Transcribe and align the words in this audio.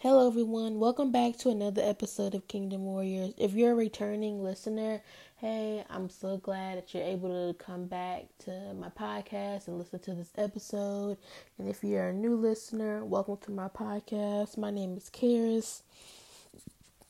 Hello, 0.00 0.28
everyone. 0.28 0.78
Welcome 0.78 1.10
back 1.10 1.38
to 1.38 1.48
another 1.48 1.80
episode 1.82 2.34
of 2.34 2.46
Kingdom 2.48 2.84
Warriors. 2.84 3.32
If 3.38 3.54
you're 3.54 3.72
a 3.72 3.74
returning 3.74 4.44
listener, 4.44 5.00
hey, 5.36 5.86
I'm 5.88 6.10
so 6.10 6.36
glad 6.36 6.76
that 6.76 6.92
you're 6.92 7.02
able 7.02 7.30
to 7.30 7.54
come 7.58 7.86
back 7.86 8.26
to 8.40 8.74
my 8.74 8.90
podcast 8.90 9.68
and 9.68 9.78
listen 9.78 9.98
to 10.00 10.12
this 10.12 10.32
episode. 10.36 11.16
And 11.58 11.66
if 11.66 11.82
you're 11.82 12.08
a 12.08 12.12
new 12.12 12.36
listener, 12.36 13.06
welcome 13.06 13.38
to 13.38 13.50
my 13.50 13.68
podcast. 13.68 14.58
My 14.58 14.70
name 14.70 14.98
is 14.98 15.08
Karis. 15.08 15.80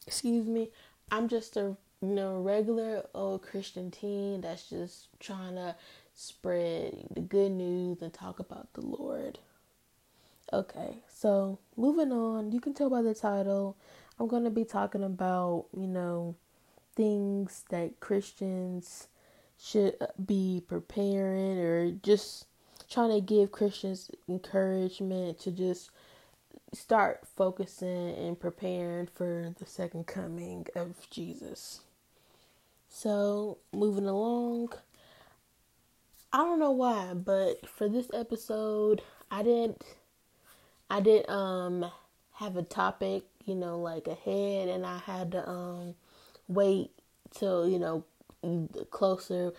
Excuse 0.06 0.46
me. 0.46 0.70
I'm 1.10 1.26
just 1.26 1.56
a 1.56 1.76
you 2.00 2.08
know 2.08 2.40
regular 2.40 3.04
old 3.16 3.42
Christian 3.42 3.90
teen 3.90 4.42
that's 4.42 4.70
just 4.70 5.08
trying 5.18 5.56
to 5.56 5.74
spread 6.14 7.08
the 7.10 7.20
good 7.20 7.50
news 7.50 8.00
and 8.00 8.12
talk 8.12 8.38
about 8.38 8.72
the 8.74 8.82
Lord. 8.82 9.40
Okay, 10.52 10.98
so 11.08 11.58
moving 11.76 12.12
on, 12.12 12.52
you 12.52 12.60
can 12.60 12.72
tell 12.72 12.88
by 12.88 13.02
the 13.02 13.14
title, 13.14 13.76
I'm 14.18 14.28
going 14.28 14.44
to 14.44 14.50
be 14.50 14.64
talking 14.64 15.02
about, 15.02 15.66
you 15.76 15.88
know, 15.88 16.36
things 16.94 17.64
that 17.70 17.98
Christians 17.98 19.08
should 19.58 19.96
uh, 20.00 20.06
be 20.24 20.62
preparing 20.68 21.58
or 21.58 21.90
just 21.90 22.46
trying 22.88 23.10
to 23.10 23.20
give 23.20 23.50
Christians 23.50 24.08
encouragement 24.28 25.40
to 25.40 25.50
just 25.50 25.90
start 26.72 27.26
focusing 27.36 28.14
and 28.14 28.38
preparing 28.38 29.06
for 29.06 29.52
the 29.58 29.66
second 29.66 30.06
coming 30.06 30.66
of 30.76 31.10
Jesus. 31.10 31.80
So, 32.88 33.58
moving 33.72 34.06
along, 34.06 34.74
I 36.32 36.38
don't 36.38 36.60
know 36.60 36.70
why, 36.70 37.14
but 37.14 37.68
for 37.68 37.88
this 37.88 38.08
episode, 38.14 39.02
I 39.28 39.42
didn't 39.42 39.82
I 40.88 41.00
did 41.00 41.28
um 41.28 41.90
have 42.34 42.56
a 42.56 42.62
topic, 42.62 43.24
you 43.44 43.54
know, 43.54 43.78
like 43.78 44.06
ahead, 44.06 44.68
and 44.68 44.84
I 44.86 44.98
had 44.98 45.32
to 45.32 45.48
um 45.48 45.94
wait 46.48 46.90
till 47.30 47.68
you 47.68 47.78
know 47.78 48.04
closer 48.90 49.52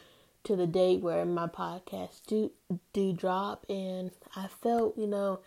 to 0.43 0.55
the 0.55 0.67
date 0.67 1.01
where 1.01 1.25
my 1.25 1.47
podcast 1.47 2.21
do 2.27 2.51
do 2.93 3.13
drop, 3.13 3.65
and 3.69 4.11
I 4.35 4.47
felt 4.47 4.97
you 4.97 5.07
know 5.07 5.39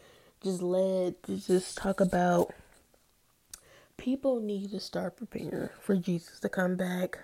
just 0.42 0.62
led 0.62 1.22
to 1.24 1.36
just 1.36 1.76
talk 1.76 2.00
about 2.00 2.52
people 3.96 4.40
need 4.40 4.70
to 4.70 4.80
start 4.80 5.16
preparing 5.16 5.68
for 5.80 5.94
Jesus 5.94 6.40
to 6.40 6.48
come 6.48 6.76
back. 6.76 7.18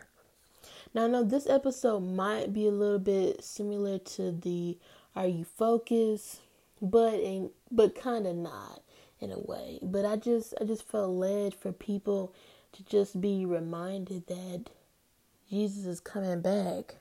Now, 0.92 1.04
I 1.04 1.08
know 1.08 1.24
this 1.24 1.46
episode 1.46 2.00
might 2.00 2.52
be 2.52 2.66
a 2.66 2.70
little 2.70 2.98
bit 2.98 3.42
similar 3.42 3.98
to 3.98 4.30
the 4.32 4.76
Are 5.14 5.26
You 5.26 5.44
Focused 5.44 6.40
but 6.82 7.14
in, 7.14 7.50
but 7.70 7.94
kind 7.94 8.26
of 8.26 8.36
not 8.36 8.82
in 9.20 9.32
a 9.32 9.38
way. 9.38 9.78
But 9.82 10.04
I 10.04 10.16
just 10.16 10.54
I 10.60 10.64
just 10.64 10.88
felt 10.88 11.10
led 11.10 11.54
for 11.54 11.72
people 11.72 12.34
to 12.72 12.84
just 12.84 13.20
be 13.20 13.46
reminded 13.46 14.26
that 14.28 14.66
Jesus 15.50 15.86
is 15.86 16.00
coming 16.00 16.42
back, 16.42 16.96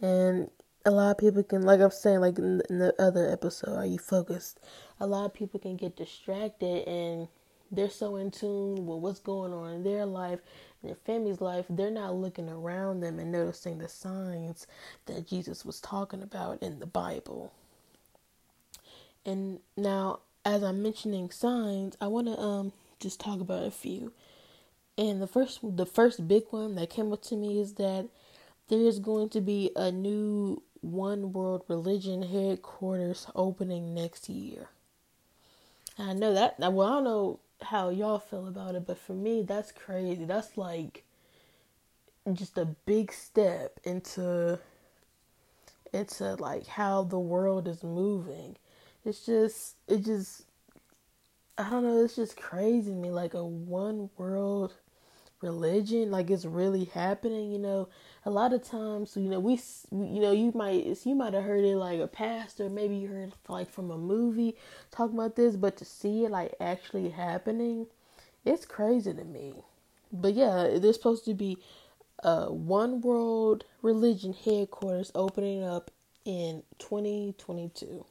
and 0.00 0.50
a 0.86 0.90
lot 0.90 1.12
of 1.12 1.18
people 1.18 1.42
can, 1.42 1.62
like 1.62 1.80
I'm 1.80 1.90
saying, 1.90 2.20
like 2.20 2.38
in 2.38 2.58
the, 2.58 2.64
in 2.70 2.78
the 2.78 2.94
other 3.02 3.30
episode, 3.30 3.76
are 3.76 3.86
you 3.86 3.98
focused? 3.98 4.60
A 5.00 5.06
lot 5.06 5.24
of 5.26 5.34
people 5.34 5.58
can 5.58 5.76
get 5.76 5.96
distracted 5.96 6.86
and 6.86 7.28
they're 7.72 7.90
so 7.90 8.16
in 8.16 8.30
tune 8.30 8.86
with 8.86 8.98
what's 9.00 9.20
going 9.20 9.52
on 9.52 9.72
in 9.72 9.82
their 9.82 10.06
life, 10.06 10.40
their 10.82 10.94
family's 10.94 11.40
life, 11.40 11.64
they're 11.70 11.90
not 11.90 12.14
looking 12.14 12.50
around 12.50 13.00
them 13.00 13.18
and 13.18 13.32
noticing 13.32 13.78
the 13.78 13.88
signs 13.88 14.66
that 15.06 15.26
Jesus 15.26 15.64
was 15.64 15.80
talking 15.80 16.22
about 16.22 16.62
in 16.62 16.78
the 16.80 16.86
Bible. 16.86 17.52
And 19.26 19.60
now, 19.76 20.20
as 20.44 20.62
I'm 20.62 20.82
mentioning 20.82 21.30
signs, 21.30 21.96
I 22.00 22.06
want 22.08 22.26
to 22.26 22.38
um 22.38 22.72
just 23.00 23.20
talk 23.20 23.40
about 23.40 23.66
a 23.66 23.70
few. 23.70 24.12
And 24.96 25.20
the 25.20 25.26
first, 25.26 25.60
the 25.62 25.86
first 25.86 26.28
big 26.28 26.44
one 26.50 26.76
that 26.76 26.90
came 26.90 27.12
up 27.12 27.22
to 27.22 27.36
me 27.36 27.60
is 27.60 27.74
that 27.74 28.08
there 28.68 28.80
is 28.80 28.98
going 28.98 29.28
to 29.30 29.40
be 29.40 29.70
a 29.74 29.90
new 29.90 30.62
one 30.80 31.32
world 31.32 31.64
religion 31.68 32.22
headquarters 32.22 33.26
opening 33.34 33.94
next 33.94 34.28
year. 34.28 34.68
And 35.98 36.10
I 36.10 36.12
know 36.12 36.34
that. 36.34 36.58
Well, 36.58 36.86
I 36.86 36.94
don't 36.94 37.04
know 37.04 37.40
how 37.62 37.88
y'all 37.90 38.18
feel 38.18 38.46
about 38.46 38.74
it, 38.74 38.86
but 38.86 38.98
for 38.98 39.14
me, 39.14 39.42
that's 39.42 39.72
crazy. 39.72 40.24
That's 40.24 40.56
like 40.56 41.04
just 42.32 42.56
a 42.56 42.64
big 42.64 43.12
step 43.12 43.80
into 43.84 44.58
into 45.92 46.34
like 46.34 46.66
how 46.66 47.04
the 47.04 47.18
world 47.18 47.68
is 47.68 47.84
moving 47.84 48.56
it's 49.04 49.26
just 49.26 49.76
it 49.88 50.04
just 50.04 50.44
I 51.56 51.70
don't 51.70 51.84
know, 51.84 52.02
it's 52.04 52.16
just 52.16 52.36
crazy 52.36 52.90
to 52.90 52.96
me 52.96 53.10
like 53.10 53.34
a 53.34 53.44
one 53.44 54.10
world 54.16 54.74
religion 55.44 56.10
like 56.10 56.30
it's 56.30 56.44
really 56.46 56.84
happening, 56.86 57.52
you 57.52 57.58
know. 57.58 57.88
A 58.24 58.30
lot 58.30 58.52
of 58.54 58.64
times, 58.64 59.16
you 59.16 59.28
know, 59.28 59.38
we 59.38 59.60
you 59.92 60.20
know, 60.20 60.32
you 60.32 60.50
might 60.54 61.04
you 61.04 61.14
might 61.14 61.34
have 61.34 61.44
heard 61.44 61.64
it 61.64 61.76
like 61.76 62.00
a 62.00 62.06
pastor, 62.08 62.68
maybe 62.70 62.96
you 62.96 63.08
heard 63.08 63.32
like 63.48 63.70
from 63.70 63.90
a 63.90 63.98
movie 63.98 64.56
talking 64.90 65.16
about 65.16 65.36
this, 65.36 65.56
but 65.56 65.76
to 65.76 65.84
see 65.84 66.24
it 66.24 66.30
like 66.30 66.54
actually 66.60 67.10
happening, 67.10 67.86
it's 68.44 68.64
crazy 68.64 69.12
to 69.12 69.24
me. 69.24 69.54
But 70.12 70.34
yeah, 70.34 70.78
there's 70.78 70.96
supposed 70.96 71.24
to 71.26 71.34
be 71.34 71.58
a 72.20 72.52
one 72.52 73.00
world 73.00 73.64
religion 73.82 74.32
headquarters 74.32 75.12
opening 75.14 75.62
up 75.62 75.90
in 76.24 76.62
2022. 76.78 78.06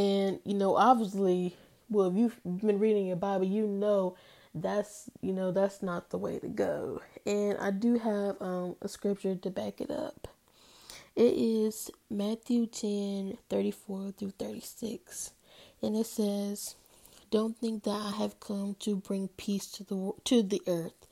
And, 0.00 0.40
you 0.44 0.54
know, 0.54 0.76
obviously, 0.76 1.54
well, 1.90 2.08
if 2.08 2.16
you've 2.16 2.40
been 2.44 2.78
reading 2.78 3.06
your 3.06 3.16
Bible, 3.16 3.44
you 3.44 3.66
know 3.66 4.16
that's, 4.54 5.10
you 5.20 5.32
know, 5.32 5.52
that's 5.52 5.82
not 5.82 6.08
the 6.08 6.16
way 6.16 6.38
to 6.38 6.48
go. 6.48 7.02
And 7.26 7.58
I 7.58 7.70
do 7.70 7.98
have 7.98 8.36
um, 8.40 8.76
a 8.80 8.88
scripture 8.88 9.34
to 9.34 9.50
back 9.50 9.80
it 9.80 9.90
up. 9.90 10.26
It 11.14 11.34
is 11.34 11.90
Matthew 12.08 12.66
10 12.66 13.36
34 13.50 14.12
through 14.12 14.32
36. 14.38 15.32
And 15.82 15.96
it 15.96 16.06
says, 16.06 16.76
Don't 17.30 17.58
think 17.58 17.82
that 17.84 17.90
I 17.90 18.12
have 18.22 18.40
come 18.40 18.76
to 18.80 18.96
bring 18.96 19.28
peace 19.28 19.66
to 19.72 19.84
the, 19.84 20.12
to 20.24 20.42
the 20.42 20.62
earth. 20.66 21.06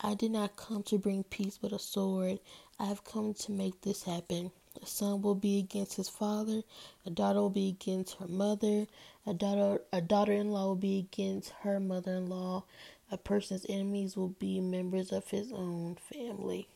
I 0.00 0.14
did 0.14 0.32
not 0.32 0.56
come 0.56 0.82
to 0.84 0.98
bring 0.98 1.22
peace 1.22 1.56
but 1.62 1.72
a 1.72 1.78
sword. 1.78 2.40
I 2.80 2.86
have 2.86 3.04
come 3.04 3.32
to 3.34 3.52
make 3.52 3.82
this 3.82 4.02
happen. 4.02 4.50
A 4.82 4.86
son 4.86 5.22
will 5.22 5.34
be 5.34 5.58
against 5.58 5.96
his 5.96 6.08
father, 6.08 6.62
a 7.06 7.10
daughter 7.10 7.40
will 7.40 7.50
be 7.50 7.68
against 7.68 8.16
her 8.18 8.26
mother, 8.26 8.86
a 9.26 9.32
daughter 9.32 9.80
a 9.92 10.00
daughter-in-law 10.00 10.66
will 10.66 10.74
be 10.74 10.98
against 10.98 11.50
her 11.62 11.80
mother-in-law. 11.80 12.64
A 13.10 13.18
person's 13.18 13.64
enemies 13.68 14.16
will 14.16 14.28
be 14.28 14.60
members 14.60 15.12
of 15.12 15.28
his 15.28 15.52
own 15.52 15.96
family. 15.96 16.66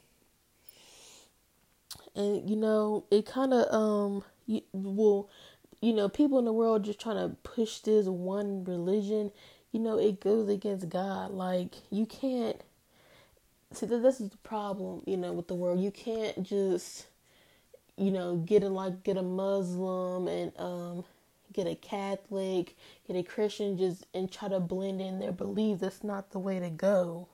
And 2.14 2.48
you 2.48 2.56
know, 2.56 3.04
it 3.10 3.26
kind 3.26 3.52
of 3.52 3.72
um 3.74 4.24
you, 4.46 4.62
will 4.72 5.28
you 5.80 5.92
know, 5.92 6.08
people 6.08 6.38
in 6.38 6.44
the 6.44 6.52
world 6.52 6.84
just 6.84 7.00
trying 7.00 7.16
to 7.16 7.36
push 7.42 7.78
this 7.80 8.06
one 8.06 8.64
religion, 8.64 9.30
you 9.72 9.80
know, 9.80 9.98
it 9.98 10.20
goes 10.20 10.48
against 10.48 10.88
God. 10.88 11.30
Like 11.30 11.74
you 11.90 12.06
can't 12.06 12.60
see 13.72 13.86
that 13.86 14.02
this 14.02 14.20
is 14.20 14.30
the 14.30 14.36
problem, 14.38 15.02
you 15.06 15.16
know, 15.16 15.32
with 15.32 15.48
the 15.48 15.54
world. 15.54 15.80
You 15.80 15.90
can't 15.90 16.42
just 16.42 17.06
you 17.98 18.12
know, 18.12 18.36
get 18.36 18.64
a 18.64 18.68
like 18.70 19.04
get 19.04 19.18
a 19.18 19.22
Muslim 19.22 20.28
and 20.28 20.52
um 20.58 21.04
get 21.52 21.66
a 21.66 21.76
Catholic, 21.76 22.76
get 23.06 23.16
a 23.16 23.24
Christian 23.24 23.78
just 23.78 24.06
and 24.14 24.30
try 24.32 24.48
to 24.48 24.60
blend 24.60 25.00
in 25.02 25.20
their 25.20 25.32
beliefs. 25.32 25.82
That's 25.82 26.04
not 26.04 26.30
the 26.32 26.40
way 26.40 26.60
to 26.60 26.70
go. 26.70 27.28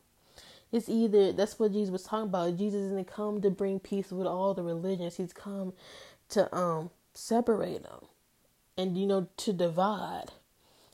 It's 0.72 0.88
either 0.88 1.32
that's 1.32 1.58
what 1.58 1.72
Jesus 1.72 1.92
was 1.92 2.04
talking 2.04 2.28
about. 2.28 2.58
Jesus 2.58 2.90
didn't 2.90 3.06
come 3.06 3.40
to 3.42 3.50
bring 3.50 3.80
peace 3.80 4.10
with 4.12 4.26
all 4.26 4.54
the 4.54 4.62
religions. 4.64 5.16
He's 5.16 5.32
come 5.32 5.74
to 6.30 6.54
um 6.56 6.90
separate 7.14 7.84
them 7.84 8.00
and 8.78 8.98
you 8.98 9.06
know 9.06 9.28
to 9.38 9.52
divide. 9.52 10.32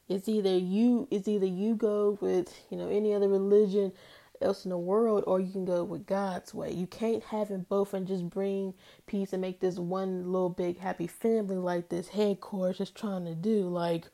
It's 0.09 0.29
either 0.29 0.57
you 0.57 1.09
it's 1.11 1.29
either 1.29 1.47
you 1.47 1.75
go 1.77 2.19
with, 2.21 2.55
you 2.71 2.79
know, 2.79 2.89
any 2.89 3.15
other 3.15 3.29
religion 3.29 3.93
else 4.41 4.65
in 4.65 4.71
the 4.71 4.79
world, 4.79 5.25
or 5.27 5.41
you 5.41 5.53
can 5.53 5.65
go 5.65 5.85
with 5.85 6.07
God's 6.07 6.55
way. 6.55 6.73
You 6.73 6.87
can't 6.87 7.23
have 7.25 7.49
them 7.49 7.67
both 7.69 7.95
and 7.95 8.07
just 8.07 8.29
bring 8.31 8.75
peace 9.07 9.33
and 9.33 9.41
make 9.41 9.61
this 9.61 9.79
one 9.79 10.33
little 10.33 10.49
big 10.49 10.79
happy 10.79 11.07
family 11.07 11.57
like 11.57 11.89
this 11.89 12.09
headquarters 12.09 12.75
is 12.75 12.79
just 12.79 12.95
trying 12.95 13.25
to 13.27 13.35
do. 13.35 13.69
Like, 13.69 14.07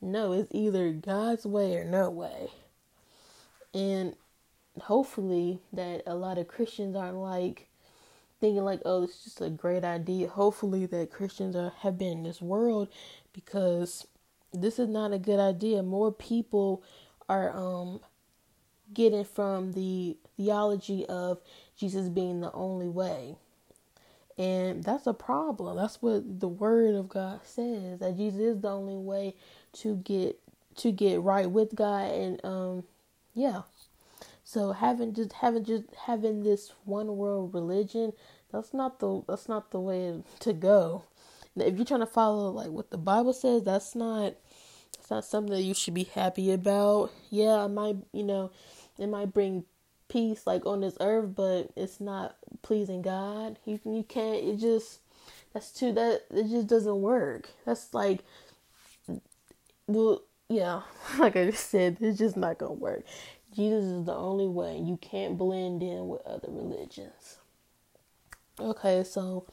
no, 0.00 0.32
it's 0.32 0.48
either 0.52 0.92
God's 0.92 1.46
way 1.46 1.76
or 1.76 1.84
no 1.84 2.10
way. 2.10 2.48
And 3.72 4.16
hopefully, 4.80 5.60
that 5.72 6.02
a 6.06 6.14
lot 6.14 6.38
of 6.38 6.48
Christians 6.48 6.96
aren't 6.96 7.16
like 7.16 7.68
thinking 8.40 8.64
like, 8.64 8.80
oh, 8.84 9.04
it's 9.04 9.24
just 9.24 9.40
a 9.40 9.50
great 9.50 9.84
idea. 9.84 10.28
Hopefully, 10.28 10.86
that 10.86 11.12
Christians 11.12 11.54
are 11.54 11.72
have 11.80 11.98
been 11.98 12.18
in 12.18 12.22
this 12.24 12.42
world 12.42 12.88
because 13.32 14.06
this 14.52 14.78
is 14.78 14.88
not 14.88 15.12
a 15.12 15.18
good 15.18 15.38
idea. 15.38 15.82
More 15.82 16.12
people 16.12 16.82
are 17.28 17.56
um 17.56 18.00
getting 18.92 19.24
from 19.24 19.72
the 19.72 20.16
theology 20.36 21.06
of 21.06 21.40
Jesus 21.76 22.08
being 22.08 22.40
the 22.40 22.52
only 22.52 22.88
way. 22.88 23.36
And 24.38 24.82
that's 24.82 25.06
a 25.06 25.12
problem. 25.12 25.76
That's 25.76 26.00
what 26.00 26.40
the 26.40 26.48
word 26.48 26.94
of 26.94 27.08
God 27.08 27.40
says 27.44 27.98
that 28.00 28.16
Jesus 28.16 28.40
is 28.40 28.60
the 28.60 28.70
only 28.70 28.96
way 28.96 29.34
to 29.74 29.96
get 29.96 30.38
to 30.76 30.92
get 30.92 31.20
right 31.20 31.50
with 31.50 31.74
God 31.74 32.10
and 32.10 32.40
um 32.44 32.84
yeah. 33.34 33.62
So 34.44 34.72
having 34.72 35.14
just 35.14 35.32
having 35.34 35.64
just 35.64 35.84
having 36.06 36.42
this 36.42 36.72
one 36.84 37.16
world 37.16 37.54
religion, 37.54 38.12
that's 38.50 38.72
not 38.74 38.98
the 38.98 39.22
that's 39.28 39.48
not 39.48 39.70
the 39.70 39.80
way 39.80 40.22
to 40.40 40.52
go. 40.52 41.04
If 41.56 41.76
you're 41.76 41.84
trying 41.84 42.00
to 42.00 42.06
follow 42.06 42.50
like 42.50 42.70
what 42.70 42.90
the 42.90 42.98
Bible 42.98 43.32
says, 43.32 43.62
that's 43.62 43.94
not 43.94 44.34
that's 44.96 45.10
not 45.10 45.24
something 45.24 45.54
that 45.54 45.62
you 45.62 45.74
should 45.74 45.94
be 45.94 46.04
happy 46.04 46.50
about. 46.52 47.12
Yeah, 47.30 47.62
I 47.62 47.66
might 47.66 47.96
you 48.12 48.24
know, 48.24 48.50
it 49.00 49.08
might 49.08 49.32
bring 49.32 49.64
peace 50.08 50.46
like 50.46 50.66
on 50.66 50.80
this 50.80 50.96
earth, 51.00 51.34
but 51.34 51.70
it's 51.76 52.00
not 52.00 52.36
pleasing 52.62 53.02
God. 53.02 53.58
You 53.64 53.80
you 53.84 54.04
can't. 54.06 54.44
It 54.44 54.56
just 54.58 55.00
that's 55.52 55.72
too 55.72 55.92
that 55.92 56.22
it 56.30 56.48
just 56.48 56.66
doesn't 56.66 57.00
work. 57.00 57.48
That's 57.64 57.94
like 57.94 58.20
well 59.86 60.22
yeah, 60.48 60.82
like 61.18 61.36
I 61.36 61.46
just 61.50 61.70
said, 61.70 61.96
it's 62.00 62.18
just 62.18 62.36
not 62.36 62.58
gonna 62.58 62.72
work. 62.72 63.04
Jesus 63.54 63.84
is 63.84 64.04
the 64.04 64.14
only 64.14 64.46
way. 64.46 64.78
You 64.78 64.96
can't 64.96 65.38
blend 65.38 65.82
in 65.82 66.08
with 66.08 66.24
other 66.26 66.48
religions. 66.50 67.38
Okay, 68.58 69.02
so 69.04 69.46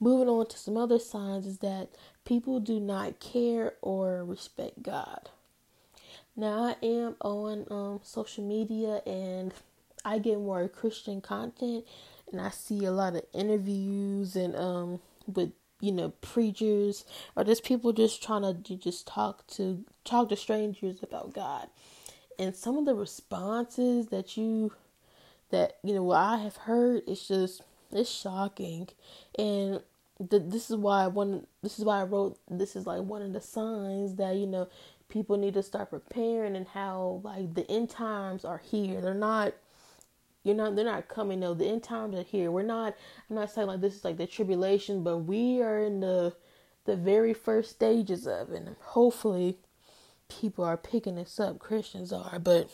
moving 0.00 0.28
on 0.28 0.46
to 0.46 0.58
some 0.58 0.76
other 0.76 0.98
signs 0.98 1.46
is 1.46 1.58
that 1.58 1.90
people 2.24 2.60
do 2.60 2.80
not 2.80 3.20
care 3.20 3.74
or 3.82 4.24
respect 4.24 4.82
God. 4.82 5.28
Now 6.36 6.64
I 6.64 6.76
am 6.84 7.16
on 7.20 7.66
um, 7.70 8.00
social 8.02 8.44
media 8.44 9.02
and 9.06 9.52
I 10.04 10.18
get 10.18 10.38
more 10.38 10.68
Christian 10.68 11.20
content 11.20 11.84
and 12.30 12.40
I 12.40 12.50
see 12.50 12.84
a 12.84 12.90
lot 12.90 13.14
of 13.14 13.22
interviews 13.32 14.36
and 14.36 14.54
um 14.56 15.00
with 15.32 15.52
you 15.80 15.92
know 15.92 16.10
preachers 16.20 17.04
or 17.36 17.44
just 17.44 17.64
people 17.64 17.92
just 17.92 18.22
trying 18.22 18.42
to 18.62 18.76
just 18.76 19.06
talk 19.06 19.46
to 19.48 19.84
talk 20.04 20.28
to 20.30 20.36
strangers 20.36 21.02
about 21.02 21.32
God. 21.32 21.68
And 22.38 22.56
some 22.56 22.76
of 22.76 22.84
the 22.84 22.94
responses 22.94 24.08
that 24.08 24.36
you 24.36 24.72
that 25.50 25.78
you 25.84 25.94
know 25.94 26.02
what 26.02 26.16
I 26.18 26.38
have 26.38 26.56
heard 26.56 27.02
it's 27.06 27.28
just 27.28 27.62
it's 27.92 28.10
shocking 28.10 28.88
and 29.38 29.80
the, 30.18 30.38
this 30.38 30.70
is 30.70 30.76
why 30.76 31.06
one 31.06 31.46
this 31.62 31.78
is 31.78 31.84
why 31.84 32.00
I 32.00 32.04
wrote 32.04 32.38
this 32.48 32.76
is 32.76 32.86
like 32.86 33.02
one 33.02 33.22
of 33.22 33.32
the 33.32 33.40
signs 33.40 34.16
that 34.16 34.36
you 34.36 34.46
know 34.46 34.68
people 35.14 35.36
need 35.36 35.54
to 35.54 35.62
start 35.62 35.90
preparing 35.90 36.56
and 36.56 36.66
how 36.66 37.20
like 37.22 37.54
the 37.54 37.70
end 37.70 37.88
times 37.88 38.44
are 38.44 38.58
here. 38.58 39.00
They're 39.00 39.14
not 39.14 39.54
you're 40.42 40.56
not 40.56 40.74
they're 40.74 40.84
not 40.84 41.08
coming 41.08 41.38
though. 41.38 41.54
the 41.54 41.66
end 41.66 41.84
times 41.84 42.16
are 42.16 42.24
here. 42.24 42.50
We're 42.50 42.64
not 42.64 42.96
i'm 43.30 43.36
not 43.36 43.52
saying 43.52 43.68
like 43.68 43.80
this 43.80 43.94
is 43.94 44.04
like 44.04 44.18
the 44.18 44.26
tribulation 44.26 45.04
but 45.04 45.18
we 45.18 45.62
are 45.62 45.78
in 45.78 46.00
the 46.00 46.34
the 46.84 46.96
very 46.96 47.32
first 47.32 47.70
stages 47.70 48.26
of 48.26 48.50
it. 48.50 48.62
And 48.62 48.76
hopefully 48.80 49.56
people 50.28 50.64
are 50.64 50.76
picking 50.76 51.14
this 51.14 51.38
up. 51.38 51.60
Christians 51.60 52.12
are. 52.12 52.40
But 52.40 52.68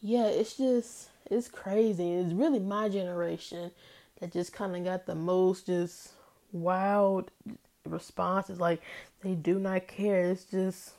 yeah 0.00 0.26
it's 0.26 0.56
just 0.56 1.10
it's 1.30 1.48
crazy. 1.48 2.12
It's 2.12 2.32
really 2.32 2.60
my 2.60 2.88
generation 2.88 3.72
that 4.20 4.32
just 4.32 4.54
kind 4.54 4.74
of 4.74 4.84
got 4.84 5.04
the 5.04 5.14
most 5.14 5.66
just 5.66 6.12
wild 6.50 7.30
responses 7.86 8.60
like 8.60 8.80
they 9.22 9.34
do 9.34 9.58
not 9.58 9.86
care. 9.86 10.30
It's 10.30 10.44
just 10.44 10.92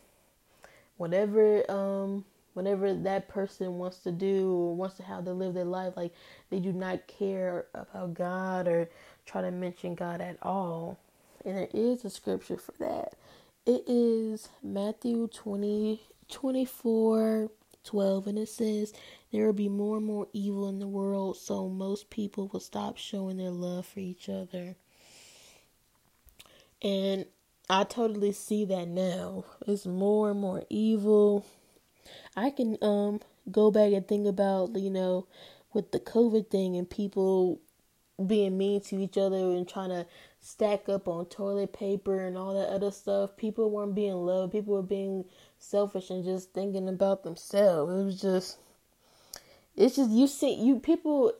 whatever 0.97 1.69
um 1.69 2.25
whatever 2.53 2.93
that 2.93 3.27
person 3.27 3.77
wants 3.77 3.99
to 3.99 4.11
do 4.11 4.49
or 4.51 4.75
wants 4.75 4.95
to 4.95 5.03
how 5.03 5.19
they 5.19 5.31
live 5.31 5.53
their 5.53 5.65
life 5.65 5.97
like 5.97 6.13
they 6.49 6.59
do 6.59 6.71
not 6.71 7.05
care 7.05 7.65
about 7.73 8.13
god 8.13 8.65
or 8.67 8.89
try 9.25 9.41
to 9.41 9.51
mention 9.51 9.95
god 9.95 10.21
at 10.21 10.37
all. 10.41 10.97
And 11.43 11.57
there 11.57 11.67
is 11.73 12.05
a 12.05 12.09
scripture 12.09 12.57
for 12.57 12.73
that. 12.79 13.13
It 13.65 13.83
is 13.87 14.49
matthew 14.63 15.27
20 15.27 16.01
24 16.29 17.49
12 17.83 18.27
and 18.27 18.39
it 18.39 18.49
says 18.49 18.93
there 19.31 19.45
will 19.45 19.53
be 19.53 19.69
more 19.69 19.97
and 19.97 20.05
more 20.05 20.27
evil 20.33 20.67
in 20.69 20.79
the 20.79 20.87
world 20.87 21.37
so 21.37 21.69
most 21.69 22.09
people 22.09 22.47
will 22.47 22.59
stop 22.59 22.97
showing 22.97 23.37
their 23.37 23.51
love 23.51 23.85
for 23.85 23.99
each 23.99 24.27
other 24.27 24.75
and 26.85 27.25
i 27.69 27.83
totally 27.83 28.31
see 28.31 28.63
that 28.63 28.87
now 28.87 29.43
it's 29.67 29.85
more 29.85 30.31
and 30.31 30.39
more 30.39 30.63
evil 30.69 31.45
I 32.35 32.49
can 32.49 32.77
um 32.81 33.21
go 33.51 33.71
back 33.71 33.93
and 33.93 34.07
think 34.07 34.27
about 34.27 34.75
you 34.75 34.89
know 34.89 35.27
with 35.73 35.91
the 35.91 35.99
COVID 35.99 36.49
thing 36.49 36.75
and 36.75 36.89
people 36.89 37.59
being 38.25 38.57
mean 38.57 38.79
to 38.79 38.97
each 39.01 39.17
other 39.17 39.35
and 39.35 39.67
trying 39.67 39.89
to 39.89 40.05
stack 40.39 40.87
up 40.87 41.07
on 41.07 41.25
toilet 41.25 41.73
paper 41.73 42.25
and 42.25 42.37
all 42.37 42.53
that 42.53 42.69
other 42.69 42.91
stuff. 42.91 43.35
People 43.35 43.69
weren't 43.69 43.93
being 43.93 44.13
loved. 44.13 44.53
People 44.53 44.75
were 44.75 44.81
being 44.81 45.25
selfish 45.59 46.09
and 46.09 46.23
just 46.23 46.53
thinking 46.53 46.87
about 46.87 47.23
themselves. 47.23 47.91
It 47.91 48.03
was 48.05 48.21
just 48.21 48.57
it's 49.75 49.95
just 49.97 50.11
you 50.11 50.27
see 50.27 50.53
you 50.53 50.79
people 50.79 51.33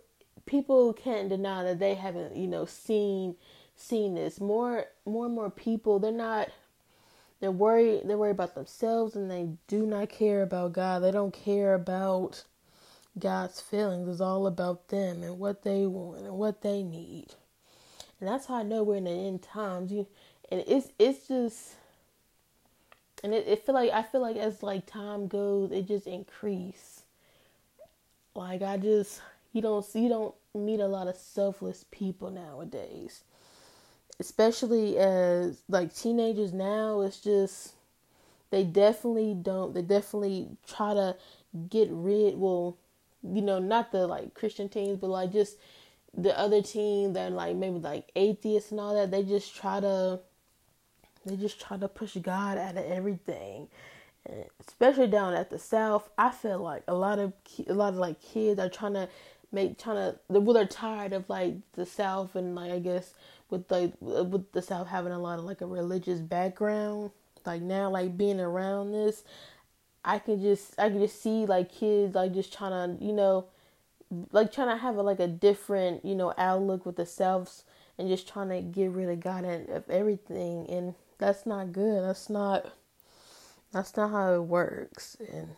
people 0.45 0.94
can't 0.94 1.30
deny 1.30 1.63
that 1.63 1.80
they 1.80 1.95
haven't, 1.95 2.36
you 2.36 2.48
know, 2.48 2.65
seen 2.65 3.36
seen 3.75 4.16
this. 4.16 4.39
More 4.39 4.86
more 5.06 5.25
and 5.25 5.36
more 5.36 5.50
people, 5.50 6.00
they're 6.00 6.12
not 6.12 6.50
they're 7.39 7.51
worried. 7.51 8.01
They're 8.06 8.18
worried 8.18 8.31
about 8.31 8.56
themselves, 8.56 9.16
and 9.16 9.30
they 9.30 9.50
do 9.68 9.86
not 9.86 10.10
care 10.10 10.42
about 10.42 10.74
God. 10.74 11.00
They 11.04 11.12
don't 11.12 11.33
care 11.33 11.74
about 11.74 12.44
God's 13.19 13.62
feelings. 13.62 14.07
It's 14.07 14.22
all 14.22 14.48
about 14.48 14.88
them 14.88 15.22
and 15.24 15.38
what 15.38 15.63
they 15.63 15.86
want 15.86 16.22
and 16.22 16.38
what 16.38 16.62
they 16.62 16.81
need. 16.81 17.27
And 18.19 18.30
that's 18.30 18.45
how 18.45 18.56
I 18.56 18.63
know 18.63 18.83
we're 18.83 18.95
in 18.95 19.04
the 19.04 19.12
end 19.12 19.44
times. 19.44 19.92
You, 19.92 20.07
and 20.50 20.63
it's 20.66 20.89
it's 20.98 21.27
just, 21.27 21.75
and 23.24 23.33
it, 23.33 23.48
it 23.48 23.66
feel 23.66 23.75
like 23.75 23.92
I 23.92 24.04
feel 24.04 24.22
like 24.22 24.38
as 24.38 24.63
like 24.63 24.86
time 24.86 25.27
goes, 25.27 25.72
it 25.72 25.88
just 25.88 26.07
increase. 26.07 27.04
Like 28.33 28.62
I 28.62 28.77
just 28.77 29.22
you 29.51 29.62
don't 29.62 29.86
see 29.86 30.04
you 30.04 30.10
don't 30.10 30.36
meet 30.54 30.80
a 30.80 30.88
lot 30.88 31.07
of 31.07 31.18
selfless 31.18 31.86
people 31.92 32.31
nowadays 32.31 33.24
especially 34.19 34.97
as 34.97 35.62
like 35.67 35.94
teenagers 35.94 36.53
now 36.53 37.01
it's 37.01 37.19
just 37.19 37.73
they 38.51 38.63
definitely 38.63 39.33
don't 39.33 39.73
they 39.73 39.81
definitely 39.81 40.47
try 40.67 40.94
to 40.94 41.15
get 41.69 41.88
rid 41.91 42.38
well 42.38 42.77
you 43.23 43.41
know 43.41 43.59
not 43.59 43.91
the 43.91 44.07
like 44.07 44.33
christian 44.33 44.69
teens 44.69 44.97
but 44.97 45.09
like 45.09 45.31
just 45.31 45.57
the 46.17 46.38
other 46.38 46.62
teens 46.62 47.13
that 47.13 47.31
like 47.31 47.56
maybe 47.56 47.79
like 47.79 48.09
atheists 48.15 48.71
and 48.71 48.79
all 48.79 48.95
that 48.95 49.12
they 49.12 49.23
just 49.23 49.56
try 49.56 49.79
to 49.79 50.19
they 51.25 51.35
just 51.35 51.59
try 51.59 51.75
to 51.77 51.88
push 51.88 52.15
god 52.17 52.57
out 52.57 52.77
of 52.77 52.85
everything. 52.85 53.67
Especially 54.67 55.07
down 55.07 55.35
at 55.35 55.51
the 55.51 55.59
south 55.59 56.09
i 56.17 56.31
feel 56.31 56.57
like 56.57 56.81
a 56.88 56.95
lot 56.95 57.19
of 57.19 57.31
a 57.67 57.74
lot 57.74 57.93
of 57.93 58.00
like 58.00 58.19
kids 58.19 58.60
are 58.60 58.69
trying 58.69 58.93
to 58.93 59.07
make 59.51 59.77
trying 59.77 59.98
to 59.98 60.19
well 60.29 60.53
they're 60.55 60.65
tired 60.65 61.13
of 61.13 61.29
like 61.29 61.53
the 61.74 61.86
south 61.86 62.36
and 62.36 62.55
like 62.55 62.72
i 62.72 62.79
guess 62.79 63.13
with 63.49 63.69
like 63.69 63.93
uh, 64.05 64.23
with 64.23 64.51
the 64.51 64.61
South 64.61 64.87
having 64.87 65.11
a 65.11 65.19
lot 65.19 65.39
of 65.39 65.45
like 65.45 65.61
a 65.61 65.67
religious 65.67 66.19
background, 66.19 67.11
like 67.45 67.61
now 67.61 67.89
like 67.89 68.17
being 68.17 68.39
around 68.39 68.91
this, 68.91 69.23
I 70.03 70.19
can 70.19 70.41
just 70.41 70.79
I 70.79 70.89
can 70.89 70.99
just 70.99 71.21
see 71.21 71.45
like 71.45 71.71
kids 71.71 72.15
like 72.15 72.33
just 72.33 72.53
trying 72.53 72.97
to 72.97 73.03
you 73.03 73.13
know, 73.13 73.45
like 74.31 74.51
trying 74.51 74.69
to 74.69 74.77
have 74.77 74.95
a, 74.97 75.01
like 75.01 75.19
a 75.19 75.27
different 75.27 76.03
you 76.05 76.15
know 76.15 76.33
outlook 76.37 76.85
with 76.85 76.95
the 76.95 77.05
selves 77.05 77.63
and 77.97 78.09
just 78.09 78.27
trying 78.27 78.49
to 78.49 78.61
get 78.61 78.91
rid 78.91 79.09
of 79.09 79.19
God 79.19 79.45
and 79.45 79.69
of 79.69 79.89
everything, 79.89 80.67
and 80.69 80.95
that's 81.17 81.45
not 81.45 81.71
good. 81.71 82.03
That's 82.03 82.29
not 82.29 82.65
that's 83.71 83.95
not 83.95 84.11
how 84.11 84.33
it 84.33 84.43
works. 84.43 85.17
And 85.31 85.49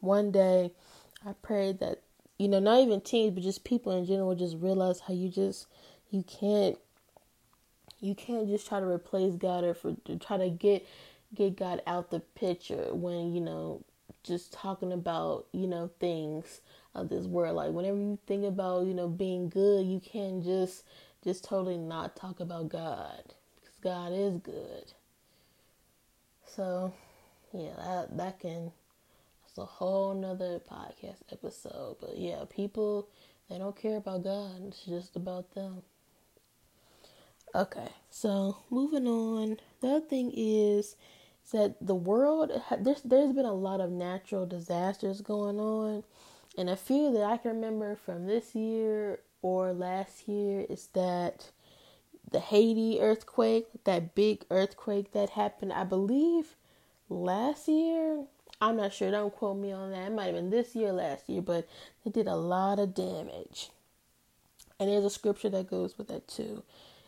one 0.00 0.30
day, 0.30 0.72
I 1.24 1.34
pray 1.42 1.72
that 1.72 2.02
you 2.38 2.48
know 2.48 2.58
not 2.58 2.80
even 2.80 3.00
teens 3.00 3.34
but 3.34 3.42
just 3.42 3.64
people 3.64 3.96
in 3.96 4.04
general 4.04 4.34
just 4.34 4.56
realize 4.58 5.00
how 5.00 5.14
you 5.14 5.28
just 5.28 5.66
you 6.10 6.22
can't 6.22 6.78
you 8.06 8.14
can't 8.14 8.48
just 8.48 8.66
try 8.66 8.80
to 8.80 8.86
replace 8.86 9.34
God 9.34 9.64
or 9.64 9.74
for 9.74 9.96
to 10.04 10.16
try 10.16 10.36
to 10.36 10.48
get 10.48 10.86
get 11.34 11.56
God 11.56 11.82
out 11.86 12.10
the 12.10 12.20
picture 12.20 12.88
when 12.92 13.34
you 13.34 13.40
know 13.40 13.82
just 14.22 14.52
talking 14.52 14.92
about 14.92 15.46
you 15.52 15.66
know 15.66 15.90
things 16.00 16.60
of 16.94 17.08
this 17.08 17.26
world. 17.26 17.56
Like 17.56 17.72
whenever 17.72 17.98
you 17.98 18.18
think 18.26 18.44
about 18.44 18.86
you 18.86 18.94
know 18.94 19.08
being 19.08 19.48
good, 19.48 19.86
you 19.86 20.00
can't 20.00 20.42
just 20.44 20.84
just 21.24 21.44
totally 21.44 21.78
not 21.78 22.16
talk 22.16 22.40
about 22.40 22.68
God 22.68 23.34
because 23.60 23.76
God 23.82 24.12
is 24.12 24.38
good. 24.38 24.92
So 26.46 26.92
yeah, 27.52 27.74
that 27.76 28.16
that 28.16 28.40
can 28.40 28.72
that's 29.42 29.58
a 29.58 29.64
whole 29.64 30.14
nother 30.14 30.60
podcast 30.70 31.22
episode. 31.32 31.96
But 32.00 32.18
yeah, 32.18 32.44
people 32.48 33.08
they 33.48 33.58
don't 33.58 33.76
care 33.76 33.96
about 33.96 34.24
God. 34.24 34.68
It's 34.68 34.84
just 34.84 35.16
about 35.16 35.54
them. 35.54 35.82
Okay, 37.56 37.88
so 38.10 38.58
moving 38.68 39.06
on. 39.06 39.56
The 39.80 39.88
other 39.88 40.00
thing 40.04 40.30
is, 40.36 40.94
that 41.52 41.76
the 41.80 41.94
world 41.94 42.50
there's 42.78 43.00
there's 43.00 43.32
been 43.32 43.46
a 43.46 43.54
lot 43.54 43.80
of 43.80 43.90
natural 43.90 44.44
disasters 44.44 45.22
going 45.22 45.58
on, 45.58 46.04
and 46.58 46.68
a 46.68 46.76
few 46.76 47.10
that 47.14 47.22
I 47.22 47.38
can 47.38 47.52
remember 47.52 47.96
from 47.96 48.26
this 48.26 48.54
year 48.54 49.20
or 49.40 49.72
last 49.72 50.28
year 50.28 50.66
is 50.68 50.88
that 50.88 51.50
the 52.30 52.40
Haiti 52.40 53.00
earthquake, 53.00 53.68
that 53.84 54.14
big 54.14 54.44
earthquake 54.50 55.12
that 55.12 55.30
happened, 55.30 55.72
I 55.72 55.84
believe, 55.84 56.56
last 57.08 57.68
year. 57.68 58.24
I'm 58.60 58.76
not 58.76 58.92
sure. 58.92 59.10
Don't 59.10 59.34
quote 59.34 59.56
me 59.56 59.72
on 59.72 59.92
that. 59.92 60.08
It 60.08 60.12
might 60.12 60.26
have 60.26 60.34
been 60.34 60.50
this 60.50 60.74
year, 60.74 60.92
last 60.92 61.26
year, 61.26 61.40
but 61.40 61.66
they 62.04 62.10
did 62.10 62.26
a 62.26 62.36
lot 62.36 62.78
of 62.78 62.94
damage. 62.94 63.70
And 64.78 64.90
there's 64.90 65.04
a 65.06 65.10
scripture 65.10 65.48
that 65.50 65.70
goes 65.70 65.96
with 65.96 66.08
that 66.08 66.28
too. 66.28 66.62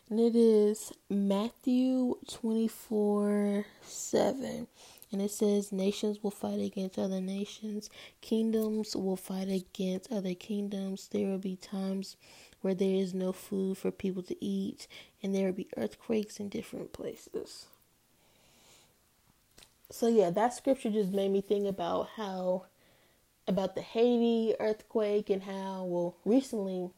And 0.09 0.19
it 0.19 0.35
is 0.35 0.91
Matthew 1.07 2.15
24 2.27 3.65
7. 3.83 4.67
And 5.11 5.21
it 5.21 5.29
says, 5.29 5.71
Nations 5.71 6.23
will 6.23 6.31
fight 6.31 6.59
against 6.59 6.97
other 6.97 7.21
nations, 7.21 7.91
kingdoms 8.19 8.95
will 8.95 9.15
fight 9.15 9.49
against 9.49 10.11
other 10.11 10.33
kingdoms. 10.33 11.09
There 11.11 11.27
will 11.27 11.37
be 11.37 11.55
times 11.55 12.15
where 12.61 12.73
there 12.73 12.95
is 12.95 13.13
no 13.13 13.31
food 13.31 13.77
for 13.77 13.91
people 13.91 14.23
to 14.23 14.43
eat, 14.43 14.87
and 15.21 15.33
there 15.33 15.45
will 15.45 15.53
be 15.53 15.69
earthquakes 15.77 16.39
in 16.39 16.49
different 16.49 16.91
places. 16.91 17.67
So, 19.91 20.07
yeah, 20.07 20.31
that 20.31 20.53
scripture 20.55 20.89
just 20.89 21.11
made 21.11 21.31
me 21.31 21.41
think 21.41 21.67
about 21.67 22.09
how, 22.15 22.65
about 23.47 23.75
the 23.75 23.81
Haiti 23.81 24.55
earthquake, 24.59 25.29
and 25.29 25.43
how, 25.43 25.85
well, 25.85 26.15
recently 26.25 26.89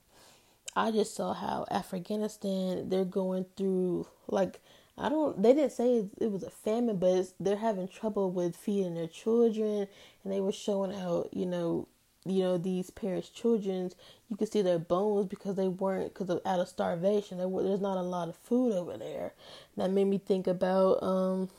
I 0.76 0.92
just 0.92 1.16
saw 1.16 1.34
how 1.34 1.66
Afghanistan, 1.70 2.90
they're 2.90 3.06
going 3.06 3.46
through, 3.58 4.08
like, 4.28 4.60
I 4.98 5.10
don't. 5.10 5.42
They 5.42 5.54
didn't 5.54 5.72
say 5.72 6.06
it 6.20 6.32
was 6.32 6.44
a 6.44 6.50
famine, 6.52 6.98
but 6.98 7.34
they're 7.40 7.56
having 7.56 7.88
trouble 7.88 8.30
with 8.32 8.56
feeding 8.56 8.96
their 8.96 9.08
children, 9.08 9.88
and 10.24 10.34
they 10.34 10.42
were 10.42 10.52
showing 10.52 10.92
how 10.92 11.28
you 11.32 11.46
know, 11.46 11.88
you 12.26 12.44
know 12.44 12.58
these 12.58 12.90
parents' 12.92 13.30
children. 13.30 13.92
You 14.30 14.38
could 14.38 14.52
see 14.52 14.62
their 14.62 14.80
bones 14.80 15.26
because 15.28 15.56
they 15.56 15.68
weren't 15.68 16.14
because 16.14 16.30
of 16.30 16.42
out 16.46 16.60
of 16.60 16.68
starvation. 16.68 17.38
There 17.40 17.48
were, 17.48 17.64
there's 17.64 17.82
not 17.82 17.98
a 17.98 18.02
lot 18.04 18.30
of 18.30 18.36
food 18.36 18.74
over 18.74 18.98
there. 18.98 19.34
That 19.78 19.92
made 19.92 20.06
me 20.06 20.20
think 20.20 20.46
about 20.48 21.02
um 21.02 21.50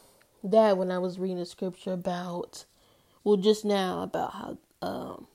that 0.44 0.76
when 0.76 0.90
I 0.90 0.98
was 0.98 1.18
reading 1.18 1.38
the 1.38 1.46
scripture 1.46 1.92
about, 1.92 2.64
well, 3.24 3.36
just 3.36 3.64
now 3.64 4.02
about 4.02 4.32
how 4.34 4.58
um 4.82 5.26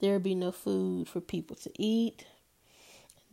there 0.00 0.12
would 0.14 0.22
be 0.22 0.34
no 0.34 0.52
food 0.52 1.08
for 1.08 1.20
people 1.20 1.56
to 1.56 1.70
eat 1.82 2.24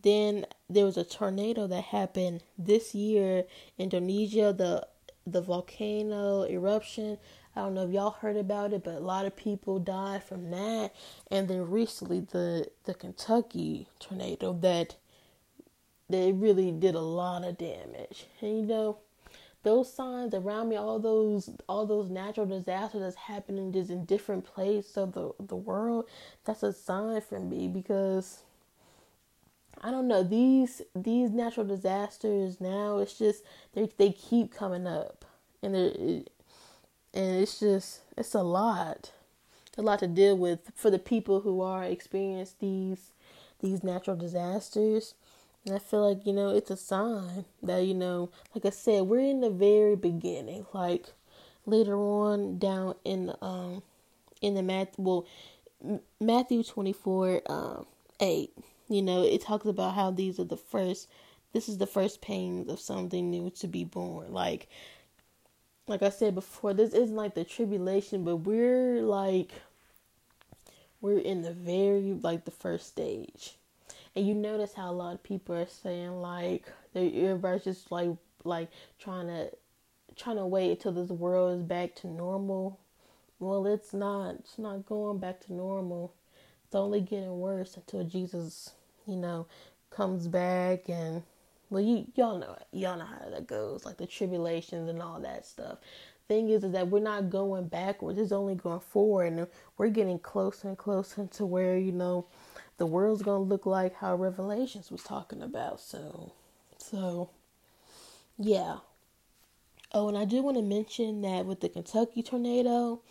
then 0.07 0.45
there 0.69 0.85
was 0.85 0.97
a 0.97 1.03
tornado 1.03 1.67
that 1.67 1.83
happened 1.83 2.43
this 2.57 2.95
year, 2.95 3.43
Indonesia, 3.77 4.53
the 4.53 4.87
the 5.25 5.41
volcano 5.41 6.43
eruption. 6.43 7.17
I 7.53 7.61
don't 7.61 7.73
know 7.73 7.85
if 7.85 7.91
y'all 7.91 8.11
heard 8.11 8.37
about 8.37 8.71
it, 8.71 8.83
but 8.83 8.95
a 8.95 8.99
lot 8.99 9.25
of 9.25 9.35
people 9.35 9.79
died 9.79 10.23
from 10.23 10.51
that. 10.51 10.93
And 11.29 11.49
then 11.49 11.69
recently 11.69 12.21
the 12.21 12.69
the 12.85 12.93
Kentucky 12.93 13.87
tornado 13.99 14.53
that 14.61 14.95
they 16.09 16.31
really 16.31 16.71
did 16.71 16.95
a 16.95 17.01
lot 17.01 17.43
of 17.43 17.57
damage. 17.57 18.27
And 18.39 18.57
you 18.59 18.65
know, 18.65 18.99
those 19.63 19.91
signs 19.91 20.33
around 20.33 20.69
me, 20.69 20.77
all 20.77 20.99
those 20.99 21.49
all 21.67 21.85
those 21.85 22.09
natural 22.09 22.45
disasters 22.45 23.01
that's 23.01 23.15
happening 23.15 23.73
just 23.73 23.89
in 23.89 24.05
different 24.05 24.45
places 24.45 24.95
of 24.95 25.11
the, 25.11 25.31
the 25.39 25.55
world, 25.57 26.05
that's 26.45 26.63
a 26.63 26.71
sign 26.71 27.19
for 27.19 27.39
me 27.39 27.67
because 27.67 28.43
I 29.81 29.91
don't 29.91 30.07
know 30.07 30.23
these 30.23 30.81
these 30.95 31.31
natural 31.31 31.65
disasters 31.65 32.59
now. 32.59 32.97
It's 32.97 33.17
just 33.17 33.43
they 33.73 33.89
they 33.97 34.11
keep 34.11 34.53
coming 34.53 34.87
up, 34.87 35.25
and 35.61 35.75
and 35.75 36.25
it's 37.13 37.59
just 37.59 38.01
it's 38.17 38.33
a 38.33 38.43
lot, 38.43 39.11
a 39.77 39.81
lot 39.81 39.99
to 39.99 40.07
deal 40.07 40.37
with 40.37 40.71
for 40.75 40.89
the 40.89 40.99
people 40.99 41.41
who 41.41 41.61
are 41.61 41.83
experiencing 41.83 42.57
these 42.59 43.11
these 43.61 43.83
natural 43.83 44.15
disasters. 44.15 45.13
And 45.65 45.75
I 45.75 45.79
feel 45.79 46.07
like 46.07 46.25
you 46.25 46.33
know 46.33 46.49
it's 46.49 46.71
a 46.71 46.77
sign 46.77 47.45
that 47.61 47.83
you 47.83 47.93
know, 47.93 48.29
like 48.55 48.65
I 48.65 48.71
said, 48.71 49.03
we're 49.03 49.19
in 49.19 49.41
the 49.41 49.49
very 49.49 49.95
beginning. 49.95 50.65
Like 50.73 51.07
later 51.65 51.97
on 51.97 52.57
down 52.57 52.95
in 53.03 53.27
the 53.27 53.45
um 53.45 53.83
in 54.41 54.55
the 54.55 54.63
math 54.63 54.97
well 54.97 55.25
Matthew 56.19 56.63
twenty 56.63 56.93
four 56.93 57.41
um 57.47 57.85
eight 58.19 58.53
you 58.89 59.01
know, 59.01 59.23
it 59.23 59.41
talks 59.41 59.65
about 59.65 59.95
how 59.95 60.11
these 60.11 60.39
are 60.39 60.45
the 60.45 60.57
first 60.57 61.07
this 61.53 61.69
is 61.69 61.77
the 61.77 61.87
first 61.87 62.21
pains 62.21 62.69
of 62.69 62.79
something 62.79 63.29
new 63.29 63.49
to 63.51 63.67
be 63.67 63.83
born. 63.83 64.31
Like 64.31 64.67
like 65.87 66.03
I 66.03 66.09
said 66.09 66.35
before, 66.35 66.73
this 66.73 66.93
isn't 66.93 67.15
like 67.15 67.33
the 67.33 67.45
tribulation, 67.45 68.23
but 68.23 68.37
we're 68.37 69.01
like 69.01 69.51
we're 71.01 71.19
in 71.19 71.41
the 71.41 71.53
very 71.53 72.17
like 72.21 72.45
the 72.45 72.51
first 72.51 72.87
stage. 72.87 73.55
And 74.15 74.27
you 74.27 74.33
notice 74.33 74.73
how 74.73 74.91
a 74.91 74.93
lot 74.93 75.13
of 75.13 75.23
people 75.23 75.55
are 75.55 75.67
saying 75.67 76.21
like 76.21 76.65
everybody's 76.95 77.63
just 77.63 77.91
like 77.91 78.09
like 78.43 78.69
trying 78.99 79.27
to 79.27 79.51
trying 80.15 80.37
to 80.37 80.45
wait 80.45 80.71
until 80.71 80.91
this 80.91 81.09
world 81.09 81.59
is 81.59 81.63
back 81.63 81.95
to 81.95 82.07
normal. 82.07 82.79
Well, 83.39 83.67
it's 83.67 83.93
not. 83.93 84.35
It's 84.39 84.57
not 84.57 84.85
going 84.87 85.19
back 85.19 85.41
to 85.41 85.53
normal. 85.53 86.13
It's 86.65 86.75
only 86.75 87.01
getting 87.01 87.39
worse 87.39 87.77
until 87.77 88.03
Jesus 88.03 88.71
you 89.07 89.15
know, 89.15 89.47
comes 89.89 90.27
back 90.27 90.89
and 90.89 91.23
well 91.69 91.81
you 91.81 92.05
y'all 92.15 92.37
know 92.37 92.57
y'all 92.71 92.97
know 92.97 93.05
how 93.05 93.29
that 93.29 93.47
goes, 93.47 93.85
like 93.85 93.97
the 93.97 94.07
tribulations 94.07 94.89
and 94.89 95.01
all 95.01 95.19
that 95.19 95.45
stuff. 95.45 95.79
Thing 96.27 96.49
is, 96.49 96.65
is 96.65 96.73
that 96.73 96.89
we're 96.89 96.99
not 96.99 97.29
going 97.29 97.67
backwards; 97.67 98.19
it's 98.19 98.33
only 98.33 98.55
going 98.55 98.81
forward, 98.81 99.31
and 99.31 99.47
we're 99.77 99.87
getting 99.89 100.19
closer 100.19 100.67
and 100.67 100.77
closer 100.77 101.25
to 101.25 101.45
where 101.45 101.77
you 101.77 101.93
know 101.93 102.27
the 102.77 102.85
world's 102.85 103.21
gonna 103.21 103.43
look 103.43 103.65
like 103.65 103.95
how 103.95 104.15
Revelations 104.15 104.91
was 104.91 105.03
talking 105.03 105.41
about. 105.41 105.79
So, 105.79 106.33
so 106.77 107.29
yeah. 108.37 108.77
Oh, 109.93 110.09
and 110.09 110.17
I 110.17 110.25
do 110.25 110.43
want 110.43 110.57
to 110.57 110.63
mention 110.63 111.21
that 111.21 111.45
with 111.45 111.61
the 111.61 111.69
Kentucky 111.69 112.21
tornado, 112.21 113.01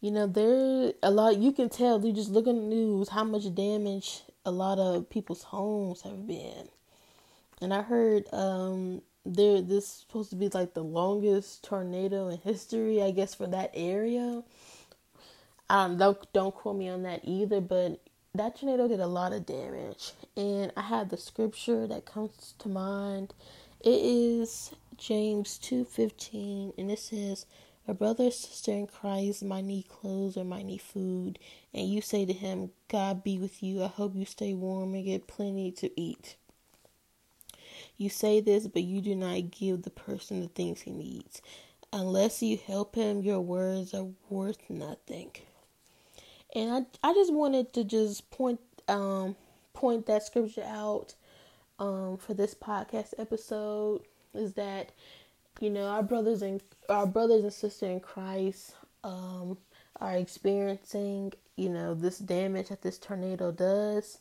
you 0.00 0.10
know, 0.10 0.26
there 0.26 0.92
a 1.02 1.10
lot 1.10 1.38
you 1.38 1.50
can 1.50 1.70
tell. 1.70 2.04
You 2.04 2.12
just 2.12 2.30
look 2.30 2.46
at 2.46 2.54
the 2.54 2.60
news 2.60 3.08
how 3.08 3.24
much 3.24 3.52
damage 3.54 4.20
a 4.44 4.50
lot 4.50 4.78
of 4.78 5.08
people's 5.10 5.42
homes 5.44 6.02
have 6.02 6.26
been. 6.26 6.68
And 7.60 7.72
I 7.72 7.82
heard 7.82 8.24
um 8.32 9.02
there 9.24 9.62
this 9.62 9.84
is 9.84 9.90
supposed 9.90 10.30
to 10.30 10.36
be 10.36 10.48
like 10.48 10.74
the 10.74 10.84
longest 10.84 11.64
tornado 11.64 12.28
in 12.28 12.38
history, 12.38 13.02
I 13.02 13.10
guess, 13.10 13.34
for 13.34 13.46
that 13.48 13.70
area. 13.74 14.42
Um 15.70 15.96
don't 15.98 16.32
don't 16.32 16.54
quote 16.54 16.76
me 16.76 16.88
on 16.88 17.02
that 17.04 17.20
either, 17.24 17.60
but 17.60 18.00
that 18.34 18.58
tornado 18.58 18.88
did 18.88 19.00
a 19.00 19.06
lot 19.06 19.32
of 19.32 19.46
damage. 19.46 20.12
And 20.36 20.72
I 20.76 20.82
have 20.82 21.08
the 21.08 21.16
scripture 21.16 21.86
that 21.86 22.04
comes 22.04 22.54
to 22.58 22.68
mind. 22.68 23.32
It 23.80 24.00
is 24.02 24.72
James 24.96 25.58
two 25.58 25.84
fifteen 25.84 26.72
and 26.76 26.90
it 26.90 26.98
says 26.98 27.46
a 27.86 27.94
brother 27.94 28.24
or 28.24 28.30
sister 28.30 28.72
in 28.72 28.86
Christ 28.86 29.44
might 29.44 29.64
need 29.64 29.88
clothes 29.88 30.36
or 30.36 30.44
might 30.44 30.64
need 30.64 30.80
food, 30.80 31.38
and 31.72 31.88
you 31.88 32.00
say 32.00 32.24
to 32.24 32.32
him, 32.32 32.70
God 32.88 33.22
be 33.22 33.38
with 33.38 33.62
you, 33.62 33.82
I 33.82 33.88
hope 33.88 34.14
you 34.14 34.24
stay 34.24 34.54
warm 34.54 34.94
and 34.94 35.04
get 35.04 35.26
plenty 35.26 35.70
to 35.72 36.00
eat. 36.00 36.36
You 37.96 38.08
say 38.08 38.40
this, 38.40 38.66
but 38.66 38.82
you 38.82 39.00
do 39.00 39.14
not 39.14 39.50
give 39.50 39.82
the 39.82 39.90
person 39.90 40.40
the 40.40 40.48
things 40.48 40.82
he 40.82 40.90
needs. 40.90 41.42
Unless 41.92 42.42
you 42.42 42.58
help 42.58 42.96
him, 42.96 43.22
your 43.22 43.40
words 43.40 43.94
are 43.94 44.08
worth 44.28 44.68
nothing. 44.68 45.30
And 46.54 46.88
I, 47.02 47.10
I 47.10 47.14
just 47.14 47.32
wanted 47.32 47.72
to 47.74 47.84
just 47.84 48.30
point 48.30 48.60
um 48.88 49.36
point 49.72 50.06
that 50.06 50.22
scripture 50.22 50.64
out 50.64 51.14
um 51.78 52.18
for 52.18 52.34
this 52.34 52.54
podcast 52.54 53.14
episode 53.18 54.02
is 54.34 54.52
that 54.54 54.92
you 55.60 55.70
know 55.70 55.86
our 55.86 56.02
brothers 56.02 56.42
and 56.42 56.62
our 56.88 57.06
brothers 57.06 57.42
and 57.44 57.52
sisters 57.52 57.88
in 57.88 58.00
Christ 58.00 58.74
um, 59.02 59.58
are 60.00 60.16
experiencing 60.16 61.32
you 61.56 61.68
know 61.68 61.94
this 61.94 62.18
damage 62.18 62.68
that 62.68 62.82
this 62.82 62.98
tornado 62.98 63.52
does. 63.52 64.18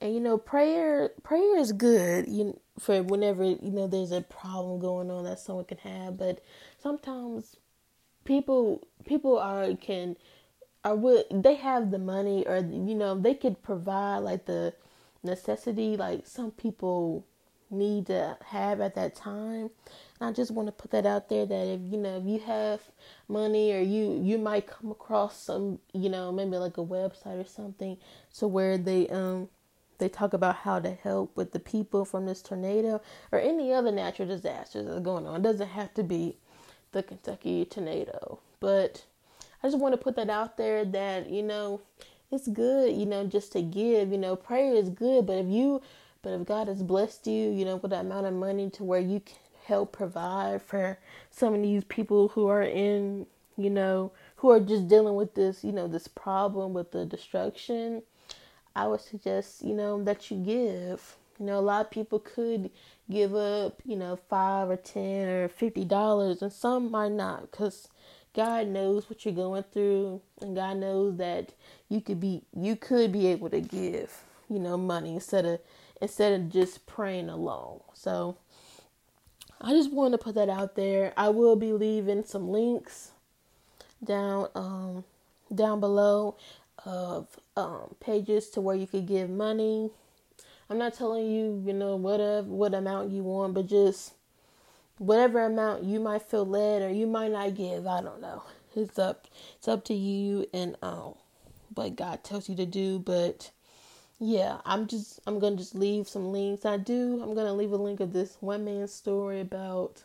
And 0.00 0.14
you 0.14 0.20
know 0.20 0.38
prayer 0.38 1.10
prayer 1.22 1.58
is 1.58 1.72
good 1.72 2.26
you 2.26 2.58
for 2.78 3.02
whenever 3.02 3.44
you 3.44 3.58
know 3.70 3.86
there's 3.86 4.12
a 4.12 4.22
problem 4.22 4.80
going 4.80 5.10
on 5.10 5.24
that 5.24 5.38
someone 5.40 5.66
can 5.66 5.78
have 5.78 6.16
but 6.16 6.42
sometimes 6.82 7.56
people 8.24 8.82
people 9.04 9.38
are 9.38 9.74
can 9.74 10.16
are 10.84 10.96
would 10.96 11.24
they 11.30 11.56
have 11.56 11.90
the 11.90 11.98
money 11.98 12.46
or 12.46 12.58
you 12.58 12.94
know 12.94 13.14
they 13.14 13.34
could 13.34 13.62
provide 13.62 14.18
like 14.18 14.46
the 14.46 14.72
necessity 15.22 15.96
like 15.96 16.26
some 16.26 16.50
people 16.50 17.26
need 17.70 18.06
to 18.06 18.36
have 18.46 18.80
at 18.80 18.94
that 18.94 19.14
time 19.14 19.70
I 20.20 20.32
just 20.32 20.50
want 20.50 20.68
to 20.68 20.72
put 20.72 20.90
that 20.90 21.06
out 21.06 21.28
there 21.28 21.46
that 21.46 21.66
if 21.66 21.80
you 21.90 21.96
know 21.96 22.18
if 22.18 22.26
you 22.26 22.40
have 22.40 22.80
money 23.28 23.72
or 23.72 23.80
you 23.80 24.20
you 24.22 24.36
might 24.38 24.66
come 24.66 24.90
across 24.90 25.42
some 25.42 25.78
you 25.94 26.10
know 26.10 26.30
maybe 26.30 26.56
like 26.56 26.76
a 26.76 26.84
website 26.84 27.40
or 27.40 27.46
something 27.46 27.96
to 28.36 28.46
where 28.46 28.76
they 28.76 29.08
um 29.08 29.48
they 30.00 30.08
talk 30.08 30.32
about 30.32 30.56
how 30.56 30.80
to 30.80 30.90
help 30.90 31.36
with 31.36 31.52
the 31.52 31.60
people 31.60 32.04
from 32.04 32.26
this 32.26 32.42
tornado 32.42 33.00
or 33.32 33.38
any 33.38 33.72
other 33.72 33.92
natural 33.92 34.26
disasters 34.26 34.86
that's 34.86 35.00
going 35.00 35.26
on. 35.26 35.40
It 35.40 35.42
doesn't 35.42 35.68
have 35.68 35.94
to 35.94 36.02
be 36.02 36.38
the 36.92 37.02
Kentucky 37.02 37.66
tornado, 37.66 38.40
but 38.58 39.04
I 39.62 39.68
just 39.68 39.78
want 39.78 39.92
to 39.92 39.98
put 39.98 40.16
that 40.16 40.30
out 40.30 40.56
there 40.56 40.84
that 40.86 41.30
you 41.30 41.42
know 41.42 41.82
it's 42.30 42.48
good, 42.48 42.94
you 42.94 43.06
know, 43.06 43.26
just 43.26 43.52
to 43.52 43.62
give. 43.62 44.10
You 44.10 44.18
know, 44.18 44.36
prayer 44.36 44.74
is 44.74 44.88
good, 44.88 45.26
but 45.26 45.38
if 45.38 45.46
you 45.46 45.82
but 46.22 46.30
if 46.30 46.46
God 46.46 46.68
has 46.68 46.82
blessed 46.82 47.26
you, 47.26 47.50
you 47.50 47.64
know, 47.64 47.76
with 47.76 47.90
that 47.90 48.04
amount 48.04 48.26
of 48.26 48.34
money 48.34 48.70
to 48.70 48.84
where 48.84 49.00
you 49.00 49.20
can 49.20 49.36
help 49.64 49.92
provide 49.92 50.62
for 50.62 50.98
some 51.30 51.54
of 51.54 51.62
these 51.62 51.84
people 51.84 52.28
who 52.28 52.46
are 52.48 52.62
in 52.62 53.26
you 53.56 53.70
know, 53.70 54.10
who 54.36 54.50
are 54.50 54.60
just 54.60 54.88
dealing 54.88 55.14
with 55.14 55.34
this, 55.34 55.62
you 55.62 55.72
know, 55.72 55.86
this 55.86 56.08
problem 56.08 56.72
with 56.72 56.92
the 56.92 57.04
destruction, 57.04 58.02
I 58.74 58.86
would 58.86 59.00
suggest, 59.00 59.62
you 59.62 59.74
know, 59.74 60.02
that 60.04 60.30
you 60.30 60.38
give. 60.38 61.16
You 61.38 61.46
know, 61.46 61.58
a 61.58 61.60
lot 61.60 61.86
of 61.86 61.90
people 61.90 62.18
could 62.18 62.70
give 63.10 63.34
up, 63.34 63.80
you 63.84 63.96
know, 63.96 64.16
five 64.28 64.68
or 64.70 64.76
ten 64.76 65.28
or 65.28 65.48
fifty 65.48 65.84
dollars, 65.84 66.42
and 66.42 66.52
some 66.52 66.90
might 66.90 67.12
not, 67.12 67.50
because 67.50 67.88
God 68.34 68.68
knows 68.68 69.08
what 69.08 69.24
you're 69.24 69.34
going 69.34 69.64
through, 69.72 70.20
and 70.40 70.54
God 70.54 70.76
knows 70.78 71.16
that 71.16 71.52
you 71.88 72.00
could 72.00 72.20
be, 72.20 72.42
you 72.54 72.76
could 72.76 73.10
be 73.12 73.26
able 73.26 73.50
to 73.50 73.60
give, 73.60 74.22
you 74.48 74.58
know, 74.58 74.76
money 74.76 75.14
instead 75.14 75.44
of 75.46 75.60
instead 76.00 76.32
of 76.40 76.50
just 76.50 76.86
praying 76.86 77.28
alone. 77.28 77.80
So, 77.94 78.36
I 79.60 79.72
just 79.72 79.92
wanted 79.92 80.18
to 80.18 80.24
put 80.24 80.34
that 80.36 80.48
out 80.48 80.74
there. 80.74 81.12
I 81.16 81.28
will 81.28 81.56
be 81.56 81.72
leaving 81.72 82.24
some 82.24 82.48
links 82.48 83.12
down 84.02 84.48
um 84.54 85.04
down 85.54 85.80
below 85.80 86.34
of 86.86 87.26
um 87.56 87.94
pages 88.00 88.48
to 88.50 88.60
where 88.60 88.76
you 88.76 88.86
could 88.86 89.06
give 89.06 89.28
money. 89.28 89.90
I'm 90.70 90.78
not 90.78 90.94
telling 90.94 91.26
you, 91.26 91.62
you 91.66 91.72
know, 91.74 91.96
whatever 91.96 92.46
what 92.48 92.72
amount 92.72 93.10
you 93.10 93.22
want, 93.22 93.54
but 93.54 93.66
just 93.66 94.14
whatever 94.96 95.44
amount 95.44 95.84
you 95.84 96.00
might 96.00 96.22
feel 96.22 96.46
led 96.46 96.82
or 96.82 96.90
you 96.90 97.06
might 97.06 97.32
not 97.32 97.54
give, 97.54 97.86
I 97.86 98.00
don't 98.00 98.20
know. 98.20 98.42
It's 98.74 98.98
up 98.98 99.26
it's 99.56 99.68
up 99.68 99.84
to 99.86 99.94
you 99.94 100.46
and 100.54 100.76
um 100.80 101.14
what 101.74 101.96
God 101.96 102.24
tells 102.24 102.48
you 102.48 102.56
to 102.56 102.66
do, 102.66 102.98
but 102.98 103.50
yeah, 104.20 104.58
I'm 104.66 104.86
just 104.88 105.20
I'm 105.26 105.40
gonna 105.40 105.56
just 105.56 105.74
leave 105.74 106.08
some 106.08 106.32
links. 106.32 106.66
I 106.66 106.78
do. 106.78 107.20
I'm 107.22 107.34
gonna 107.34 107.54
leave 107.54 107.72
a 107.72 107.78
link 107.78 108.00
of 108.00 108.12
this 108.12 108.36
one 108.40 108.64
man's 108.66 108.92
story 108.92 109.40
about 109.40 110.04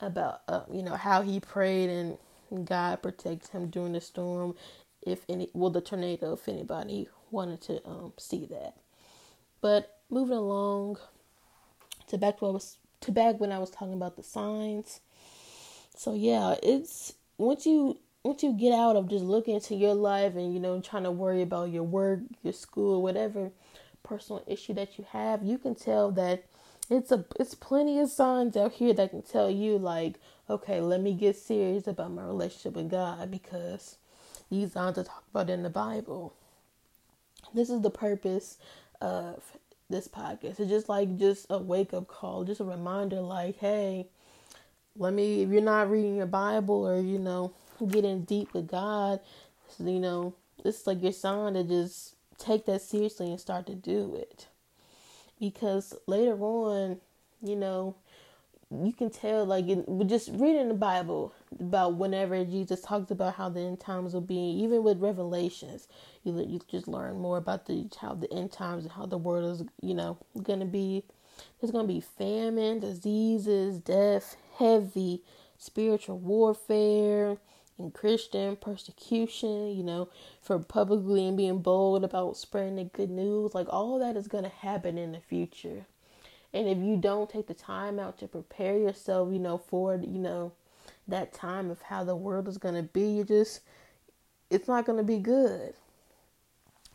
about 0.00 0.42
uh, 0.48 0.62
you 0.72 0.82
know 0.82 0.96
how 0.96 1.22
he 1.22 1.40
prayed 1.40 1.90
and 1.90 2.18
God 2.66 3.02
protected 3.02 3.50
him 3.50 3.68
during 3.70 3.92
the 3.94 4.00
storm. 4.00 4.56
If 5.02 5.24
any, 5.28 5.50
well, 5.54 5.70
the 5.70 5.82
tornado. 5.82 6.34
If 6.34 6.48
anybody 6.48 7.08
wanted 7.30 7.60
to 7.62 7.86
um, 7.86 8.14
see 8.18 8.46
that, 8.46 8.76
but 9.60 9.98
moving 10.10 10.38
along 10.38 10.98
to 12.08 12.18
back 12.18 12.38
to 12.38 12.46
what 12.46 12.54
was 12.54 12.78
to 13.02 13.12
back 13.12 13.40
when 13.40 13.52
I 13.52 13.58
was 13.58 13.70
talking 13.70 13.94
about 13.94 14.16
the 14.16 14.24
signs. 14.24 15.00
So 15.96 16.14
yeah, 16.14 16.56
it's 16.62 17.14
once 17.38 17.66
you 17.66 17.98
once 18.22 18.42
you 18.42 18.52
get 18.52 18.72
out 18.72 18.96
of 18.96 19.08
just 19.08 19.24
looking 19.24 19.54
into 19.54 19.74
your 19.74 19.94
life 19.94 20.34
and 20.36 20.54
you 20.54 20.60
know 20.60 20.80
trying 20.80 21.02
to 21.04 21.10
worry 21.10 21.42
about 21.42 21.70
your 21.70 21.82
work, 21.82 22.20
your 22.42 22.52
school, 22.52 23.02
whatever 23.02 23.50
personal 24.02 24.42
issue 24.46 24.74
that 24.74 24.98
you 24.98 25.06
have, 25.10 25.42
you 25.42 25.58
can 25.58 25.74
tell 25.74 26.10
that 26.12 26.44
it's 26.90 27.10
a 27.10 27.24
it's 27.38 27.54
plenty 27.54 27.98
of 27.98 28.10
signs 28.10 28.56
out 28.56 28.72
here 28.72 28.92
that 28.92 29.10
can 29.10 29.22
tell 29.22 29.50
you 29.50 29.78
like, 29.78 30.16
okay, 30.48 30.80
let 30.80 31.00
me 31.00 31.14
get 31.14 31.36
serious 31.36 31.86
about 31.86 32.12
my 32.12 32.24
relationship 32.24 32.74
with 32.74 32.90
God 32.90 33.30
because 33.30 33.96
these 34.50 34.72
signs 34.72 34.98
are 34.98 35.04
talked 35.04 35.30
about 35.30 35.50
in 35.50 35.62
the 35.62 35.70
Bible. 35.70 36.34
This 37.54 37.70
is 37.70 37.80
the 37.80 37.90
purpose 37.90 38.58
of 39.00 39.42
this 39.90 40.08
podcast. 40.08 40.60
It's 40.60 40.70
just 40.70 40.88
like 40.88 41.16
just 41.18 41.46
a 41.50 41.58
wake 41.58 41.94
up 41.94 42.08
call, 42.08 42.44
just 42.44 42.60
a 42.60 42.64
reminder 42.64 43.20
like, 43.20 43.58
hey, 43.58 44.06
let 44.96 45.12
me 45.12 45.42
if 45.42 45.50
you're 45.50 45.62
not 45.62 45.90
reading 45.90 46.16
your 46.16 46.26
Bible 46.26 46.86
or, 46.86 47.00
you 47.00 47.18
know, 47.18 47.52
getting 47.86 48.22
deep 48.22 48.52
with 48.54 48.68
God, 48.68 49.20
you 49.78 50.00
know, 50.00 50.34
it's 50.64 50.86
like 50.86 51.02
your 51.02 51.12
sign 51.12 51.54
to 51.54 51.64
just 51.64 52.14
take 52.38 52.66
that 52.66 52.82
seriously 52.82 53.30
and 53.30 53.40
start 53.40 53.66
to 53.66 53.74
do 53.74 54.14
it. 54.16 54.48
Because 55.40 55.94
later 56.06 56.40
on, 56.40 57.00
you 57.42 57.56
know, 57.56 57.96
you 58.70 58.92
can 58.92 59.10
tell, 59.10 59.44
like, 59.44 59.68
in, 59.68 60.08
just 60.08 60.30
reading 60.32 60.68
the 60.68 60.74
Bible 60.74 61.34
about 61.60 61.96
whenever 61.96 62.42
Jesus 62.44 62.80
talks 62.80 63.10
about 63.10 63.34
how 63.34 63.48
the 63.48 63.60
end 63.60 63.80
times 63.80 64.14
will 64.14 64.20
be, 64.22 64.34
even 64.34 64.82
with 64.82 65.00
Revelations, 65.00 65.88
you 66.24 66.38
you 66.48 66.60
just 66.70 66.88
learn 66.88 67.18
more 67.18 67.36
about 67.36 67.66
the 67.66 67.88
how 68.00 68.14
the 68.14 68.32
end 68.32 68.52
times 68.52 68.84
and 68.84 68.92
how 68.92 69.04
the 69.04 69.18
world 69.18 69.60
is, 69.60 69.66
you 69.82 69.94
know, 69.94 70.16
gonna 70.42 70.64
be. 70.64 71.04
There's 71.60 71.72
gonna 71.72 71.88
be 71.88 72.00
famine, 72.00 72.80
diseases, 72.80 73.78
death, 73.78 74.36
heavy 74.58 75.22
spiritual 75.62 76.18
warfare, 76.18 77.38
and 77.78 77.92
Christian 77.92 78.56
persecution, 78.56 79.76
you 79.76 79.82
know, 79.82 80.08
for 80.40 80.58
publicly 80.58 81.26
and 81.26 81.36
being 81.36 81.58
bold 81.58 82.04
about 82.04 82.36
spreading 82.36 82.76
the 82.76 82.84
good 82.84 83.10
news. 83.10 83.54
Like 83.54 83.66
all 83.70 83.98
that 83.98 84.16
is 84.16 84.28
going 84.28 84.44
to 84.44 84.50
happen 84.50 84.98
in 84.98 85.12
the 85.12 85.20
future. 85.20 85.86
And 86.52 86.68
if 86.68 86.78
you 86.78 86.96
don't 86.96 87.30
take 87.30 87.46
the 87.46 87.54
time 87.54 87.98
out 87.98 88.18
to 88.18 88.28
prepare 88.28 88.76
yourself, 88.76 89.32
you 89.32 89.38
know, 89.38 89.58
for, 89.58 89.96
you 89.96 90.18
know, 90.18 90.52
that 91.08 91.32
time 91.32 91.70
of 91.70 91.82
how 91.82 92.04
the 92.04 92.14
world 92.14 92.46
is 92.46 92.58
going 92.58 92.74
to 92.74 92.82
be, 92.82 93.02
you 93.02 93.24
just, 93.24 93.60
it's 94.50 94.68
not 94.68 94.84
going 94.84 94.98
to 94.98 95.04
be 95.04 95.18
good. 95.18 95.74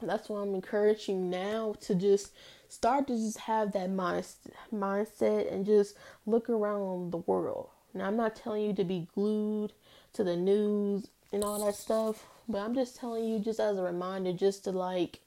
That's 0.01 0.29
why 0.29 0.41
I'm 0.41 0.53
encouraging 0.53 1.31
now 1.31 1.73
to 1.81 1.95
just 1.95 2.31
start 2.69 3.07
to 3.07 3.15
just 3.15 3.39
have 3.39 3.71
that 3.71 3.89
mind, 3.89 4.25
mindset 4.71 5.51
and 5.51 5.65
just 5.65 5.95
look 6.27 6.49
around 6.49 7.11
the 7.11 7.17
world. 7.17 7.69
Now, 7.93 8.05
I'm 8.05 8.17
not 8.17 8.35
telling 8.35 8.63
you 8.63 8.73
to 8.73 8.83
be 8.83 9.07
glued 9.15 9.73
to 10.17 10.23
the 10.23 10.35
news 10.35 11.07
and 11.31 11.43
all 11.43 11.65
that 11.65 11.75
stuff. 11.75 12.25
But 12.49 12.59
I'm 12.59 12.75
just 12.75 12.97
telling 12.97 13.25
you, 13.25 13.39
just 13.39 13.59
as 13.59 13.77
a 13.77 13.81
reminder, 13.81 14.33
just 14.33 14.63
to 14.65 14.71
like, 14.71 15.19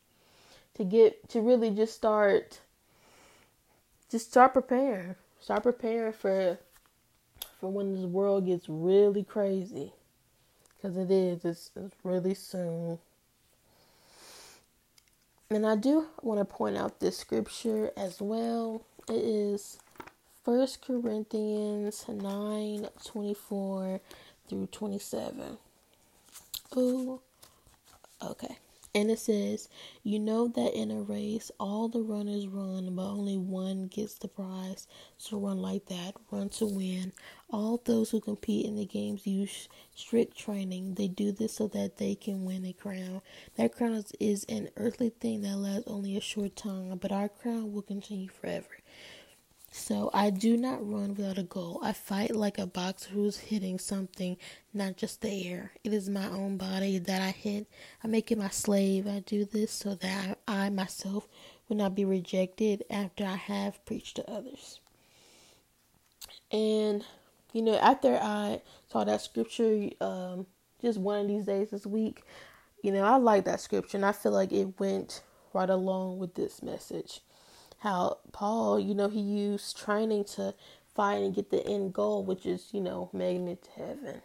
to 0.75 0.85
get, 0.85 1.29
to 1.31 1.41
really 1.41 1.71
just 1.71 1.95
start, 1.95 2.61
just 4.11 4.31
start 4.31 4.53
preparing. 4.53 5.15
Start 5.41 5.63
preparing 5.63 6.13
for, 6.13 6.59
for 7.61 7.71
when 7.71 7.95
this 7.95 8.05
world 8.05 8.47
gets 8.47 8.69
really 8.69 9.25
crazy. 9.25 9.93
Because 10.77 10.97
it 10.97 11.11
is, 11.11 11.45
it's, 11.45 11.71
it's 11.77 11.97
really 12.03 12.35
soon. 12.35 12.99
And 15.51 15.67
I 15.67 15.77
do 15.77 16.07
want 16.23 16.41
to 16.41 16.45
point 16.45 16.77
out 16.77 17.01
this 17.01 17.19
scripture 17.19 17.91
as 17.97 18.21
well. 18.21 18.83
It 19.09 19.17
is 19.17 19.79
First 20.45 20.81
Corinthians 20.81 22.07
9 22.09 22.89
24 23.05 24.01
through 24.51 24.69
27. 24.69 25.59
Oh, 26.77 27.21
okay. 28.23 28.59
And 28.95 29.11
it 29.11 29.21
says, 29.21 29.69
You 30.03 30.19
know 30.19 30.49
that 30.49 30.75
in 30.75 30.91
a 30.91 31.03
race, 31.03 31.51
all 31.61 31.89
the 31.89 32.03
runners 32.03 32.49
run, 32.49 32.95
but 32.97 33.05
only 33.05 33.39
one 33.39 33.89
gets 33.89 34.15
the 34.17 34.29
prize. 34.29 34.89
So 35.19 35.39
run 35.39 35.63
like 35.63 35.87
that, 35.87 36.17
run 36.33 36.51
to 36.51 36.67
win. 36.67 37.13
All 37.51 37.81
those 37.85 38.11
who 38.11 38.21
compete 38.21 38.67
in 38.67 38.77
the 38.77 38.87
games 38.87 39.27
use 39.27 39.69
strict 39.95 40.37
training. 40.39 40.95
They 40.97 41.09
do 41.09 41.33
this 41.33 41.55
so 41.55 41.69
that 41.69 41.99
they 41.99 42.17
can 42.17 42.45
win 42.45 42.67
a 42.67 42.75
crown. 42.75 43.23
That 43.57 43.75
crown 43.77 44.05
is 44.21 44.45
an 44.49 44.71
earthly 44.77 45.11
thing 45.11 45.43
that 45.43 45.57
lasts 45.59 45.85
only 45.89 46.17
a 46.19 46.23
short 46.23 46.57
time, 46.57 46.99
but 46.99 47.13
our 47.13 47.31
crown 47.31 47.73
will 47.73 47.83
continue 47.83 48.29
forever. 48.29 48.80
So 49.73 50.11
I 50.13 50.31
do 50.31 50.57
not 50.57 50.87
run 50.87 51.15
without 51.15 51.39
a 51.39 51.45
goal. 51.45 51.79
I 51.83 51.93
fight 51.93 52.35
like 52.35 52.59
a 52.59 52.67
boxer 52.67 53.11
who's 53.11 53.39
hitting 53.39 53.79
something, 53.79 54.37
not 54.75 54.97
just 54.97 55.21
the 55.21 55.49
air. 55.49 55.73
It 55.85 55.93
is 55.93 56.09
my 56.09 56.27
own 56.27 56.57
body 56.57 56.99
that 56.99 57.23
I 57.23 57.31
hit. 57.31 57.69
I 58.03 58.09
make 58.09 58.33
it 58.33 58.39
my 58.39 58.49
slave. 58.49 59.07
I 59.07 59.21
do 59.21 59.45
this 59.45 59.71
so 59.71 59.95
that 59.95 60.39
I 60.49 60.71
myself 60.71 61.29
will 61.69 61.77
not 61.77 61.95
be 61.95 62.05
rejected 62.05 62.85
after 62.91 63.25
I 63.25 63.37
have 63.37 63.85
preached 63.87 64.17
to 64.17 64.29
others. 64.29 64.81
And 66.51 67.05
you 67.53 67.63
know, 67.63 67.77
after 67.77 68.19
I 68.21 68.63
saw 68.89 69.05
that 69.05 69.23
scripture, 69.23 69.91
um, 70.01 70.47
just 70.81 70.99
one 70.99 71.21
of 71.21 71.29
these 71.29 71.47
days 71.47 71.71
this 71.71 71.87
week, 71.87 72.23
you 72.83 72.93
know, 72.93 73.05
I 73.05 73.17
like 73.17 73.45
that 73.45 73.61
scripture, 73.61 73.97
and 73.97 74.07
I 74.07 74.13
feel 74.13 74.33
like 74.33 74.53
it 74.53 74.79
went 74.81 75.23
right 75.53 75.71
along 75.71 76.19
with 76.19 76.35
this 76.35 76.63
message 76.63 77.21
how 77.81 78.19
Paul, 78.33 78.79
you 78.79 78.95
know, 78.95 79.09
he 79.09 79.21
used 79.21 79.77
training 79.77 80.25
to 80.37 80.55
fight 80.95 81.23
and 81.23 81.35
get 81.35 81.51
the 81.51 81.67
end 81.67 81.93
goal, 81.93 82.23
which 82.23 82.47
is, 82.47 82.69
you 82.73 82.81
know, 82.81 83.11
making 83.13 83.49
it 83.49 83.63
to 83.65 83.71
heaven. 83.71 84.23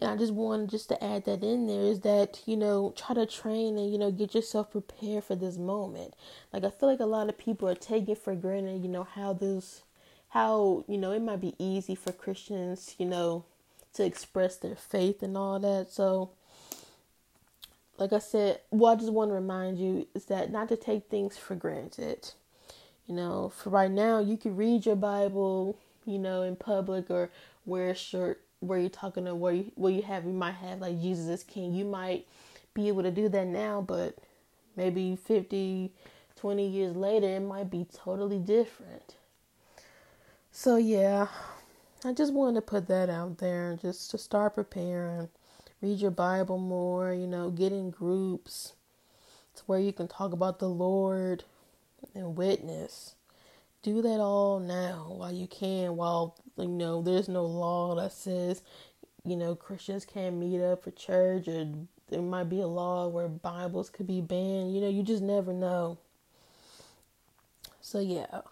And 0.00 0.10
I 0.10 0.16
just 0.16 0.32
wanted 0.32 0.70
just 0.70 0.88
to 0.90 1.04
add 1.04 1.24
that 1.24 1.42
in 1.42 1.66
there 1.66 1.82
is 1.82 2.00
that, 2.00 2.40
you 2.46 2.56
know, 2.56 2.92
try 2.96 3.14
to 3.14 3.26
train 3.26 3.76
and, 3.78 3.90
you 3.90 3.98
know, 3.98 4.12
get 4.12 4.34
yourself 4.34 4.70
prepared 4.70 5.24
for 5.24 5.34
this 5.34 5.56
moment. 5.56 6.14
Like 6.52 6.64
I 6.64 6.70
feel 6.70 6.88
like 6.88 7.00
a 7.00 7.06
lot 7.06 7.28
of 7.28 7.38
people 7.38 7.68
are 7.68 7.74
taking 7.74 8.14
for 8.14 8.34
granted, 8.34 8.82
you 8.82 8.88
know, 8.88 9.04
how 9.04 9.32
this 9.32 9.82
how, 10.30 10.84
you 10.86 10.98
know, 10.98 11.12
it 11.12 11.22
might 11.22 11.40
be 11.40 11.54
easy 11.58 11.94
for 11.94 12.12
Christians, 12.12 12.94
you 12.98 13.06
know, 13.06 13.44
to 13.94 14.04
express 14.04 14.56
their 14.56 14.76
faith 14.76 15.22
and 15.22 15.36
all 15.36 15.58
that. 15.58 15.90
So 15.90 16.30
like 17.98 18.12
I 18.12 18.18
said, 18.18 18.60
what 18.70 18.92
I 18.92 19.00
just 19.00 19.12
want 19.12 19.30
to 19.30 19.34
remind 19.34 19.78
you 19.78 20.06
is 20.14 20.26
that 20.26 20.52
not 20.52 20.68
to 20.68 20.76
take 20.76 21.08
things 21.08 21.36
for 21.36 21.54
granted. 21.54 22.32
You 23.08 23.14
know, 23.14 23.48
for 23.48 23.70
right 23.70 23.90
now, 23.90 24.20
you 24.20 24.36
can 24.36 24.54
read 24.54 24.84
your 24.84 24.94
Bible, 24.94 25.78
you 26.04 26.18
know, 26.18 26.42
in 26.42 26.56
public 26.56 27.10
or 27.10 27.30
wear 27.64 27.88
a 27.88 27.94
shirt 27.94 28.42
where 28.60 28.78
you're 28.78 28.90
talking 28.90 29.24
to 29.24 29.34
where 29.34 29.54
you, 29.54 29.72
where 29.76 29.92
you 29.92 30.02
have 30.02 30.24
you 30.24 30.32
might 30.32 30.54
have 30.56 30.80
like 30.80 31.00
Jesus 31.00 31.26
is 31.26 31.42
King. 31.42 31.72
You 31.72 31.86
might 31.86 32.26
be 32.74 32.88
able 32.88 33.02
to 33.02 33.10
do 33.10 33.30
that 33.30 33.46
now, 33.46 33.80
but 33.80 34.18
maybe 34.76 35.16
50, 35.16 35.90
20 36.36 36.68
years 36.68 36.96
later, 36.96 37.28
it 37.28 37.40
might 37.40 37.70
be 37.70 37.86
totally 37.92 38.38
different. 38.38 39.16
So 40.52 40.76
yeah, 40.76 41.28
I 42.04 42.12
just 42.12 42.34
wanted 42.34 42.56
to 42.56 42.62
put 42.62 42.88
that 42.88 43.08
out 43.08 43.38
there 43.38 43.78
just 43.80 44.10
to 44.10 44.18
start 44.18 44.54
preparing. 44.54 45.30
Read 45.80 46.00
your 46.00 46.10
Bible 46.10 46.58
more, 46.58 47.14
you 47.14 47.26
know, 47.26 47.50
get 47.50 47.72
in 47.72 47.90
groups 47.90 48.74
to 49.56 49.62
where 49.64 49.78
you 49.78 49.94
can 49.94 50.08
talk 50.08 50.32
about 50.32 50.58
the 50.58 50.68
Lord 50.68 51.44
and 52.14 52.36
witness. 52.36 53.14
Do 53.82 54.02
that 54.02 54.20
all 54.20 54.58
now 54.58 55.12
while 55.16 55.32
you 55.32 55.46
can, 55.46 55.96
while 55.96 56.36
you 56.56 56.66
know 56.66 57.00
there's 57.02 57.28
no 57.28 57.44
law 57.44 57.94
that 57.94 58.12
says, 58.12 58.62
you 59.24 59.36
know, 59.36 59.54
Christians 59.54 60.04
can't 60.04 60.36
meet 60.36 60.60
up 60.60 60.82
for 60.82 60.90
church 60.90 61.48
or 61.48 61.66
there 62.08 62.22
might 62.22 62.48
be 62.48 62.60
a 62.60 62.66
law 62.66 63.08
where 63.08 63.28
Bibles 63.28 63.90
could 63.90 64.06
be 64.06 64.20
banned. 64.20 64.74
You 64.74 64.80
know, 64.80 64.88
you 64.88 65.02
just 65.02 65.22
never 65.22 65.52
know. 65.52 65.98
So 67.80 68.00
yeah. 68.00 68.42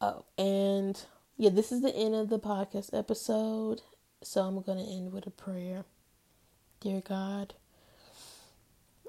Oh, 0.00 0.24
and 0.38 1.00
yeah, 1.36 1.50
this 1.50 1.72
is 1.72 1.82
the 1.82 1.94
end 1.94 2.14
of 2.14 2.28
the 2.28 2.38
podcast 2.38 2.96
episode. 2.96 3.82
So 4.22 4.42
I'm 4.42 4.60
going 4.62 4.78
to 4.78 4.90
end 4.90 5.12
with 5.12 5.26
a 5.26 5.30
prayer. 5.30 5.84
Dear 6.80 7.02
God, 7.06 7.54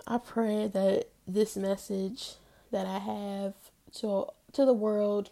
I 0.08 0.18
pray 0.18 0.68
that 0.68 1.10
this 1.28 1.56
message 1.56 2.34
that 2.72 2.86
I 2.86 3.00
have 3.00 3.54
to 3.96 4.28
to 4.54 4.66
the 4.66 4.74
world 4.74 5.30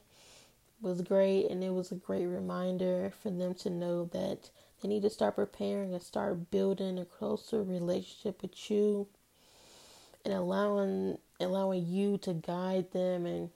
was 0.81 1.01
great 1.01 1.49
and 1.49 1.63
it 1.63 1.73
was 1.73 1.91
a 1.91 1.95
great 1.95 2.25
reminder 2.25 3.11
for 3.21 3.29
them 3.29 3.53
to 3.53 3.69
know 3.69 4.05
that 4.05 4.49
they 4.81 4.87
need 4.87 5.01
to 5.01 5.09
start 5.09 5.35
preparing 5.35 5.93
and 5.93 6.01
start 6.01 6.51
building 6.51 6.97
a 6.97 7.05
closer 7.05 7.61
relationship 7.61 8.41
with 8.41 8.71
you 8.71 9.07
and 10.23 10.33
allowing 10.33 11.17
allowing 11.39 11.85
you 11.85 12.17
to 12.17 12.33
guide 12.33 12.91
them 12.91 13.25
and 13.25 13.49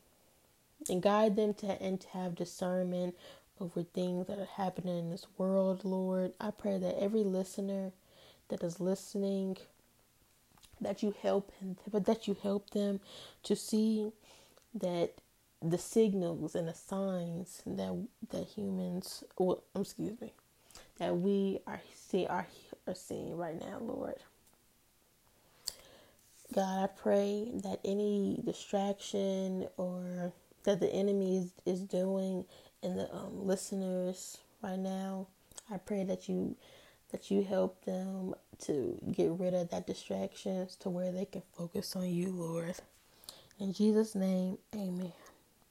and 0.89 1.01
guide 1.01 1.35
them 1.35 1.53
to 1.53 1.81
and 1.81 2.01
to 2.01 2.09
have 2.09 2.35
discernment 2.35 3.15
over 3.59 3.83
things 3.83 4.27
that 4.27 4.39
are 4.39 4.49
happening 4.57 4.97
in 4.97 5.09
this 5.11 5.27
world, 5.37 5.85
Lord. 5.85 6.33
I 6.39 6.51
pray 6.51 6.77
that 6.77 7.01
every 7.01 7.23
listener 7.23 7.91
that 8.49 8.63
is 8.63 8.79
listening 8.79 9.57
that 10.83 11.03
you 11.03 11.13
help 11.21 11.51
but 11.91 12.05
that 12.05 12.27
you 12.27 12.37
help 12.41 12.69
them 12.71 12.99
to 13.43 13.55
see 13.55 14.11
that 14.73 15.11
the 15.61 15.77
signals 15.77 16.55
and 16.55 16.67
the 16.67 16.73
signs 16.73 17.61
that 17.65 18.07
that 18.31 18.45
humans 18.47 19.23
well, 19.37 19.63
excuse 19.75 20.19
me 20.19 20.33
that 20.97 21.15
we 21.17 21.59
are 21.67 21.81
see 21.93 22.25
are 22.27 22.47
are 22.87 22.95
seeing 22.95 23.35
right 23.37 23.59
now, 23.59 23.79
Lord. 23.79 24.15
God, 26.53 26.83
I 26.83 26.87
pray 26.87 27.49
that 27.63 27.79
any 27.83 28.39
distraction 28.45 29.67
or 29.77 30.31
that 30.65 30.79
the 30.79 30.93
enemy 30.93 31.37
is, 31.37 31.51
is 31.65 31.81
doing 31.81 32.45
in 32.83 32.95
the 32.95 33.11
um, 33.13 33.47
listeners 33.47 34.37
right 34.61 34.77
now, 34.77 35.27
I 35.71 35.77
pray 35.77 36.03
that 36.03 36.29
you 36.29 36.55
that 37.13 37.31
you 37.31 37.43
help 37.45 37.85
them 37.85 38.35
to 38.63 38.99
get 39.13 39.31
rid 39.31 39.55
of 39.55 39.71
that 39.71 39.87
distractions 39.87 40.75
to 40.77 40.91
where 40.91 41.13
they 41.13 41.25
can 41.25 41.43
focus 41.57 41.95
on 41.95 42.09
you, 42.09 42.31
Lord. 42.31 42.75
In 43.59 43.73
Jesus' 43.73 44.15
name, 44.15 44.59
amen. 44.75 45.13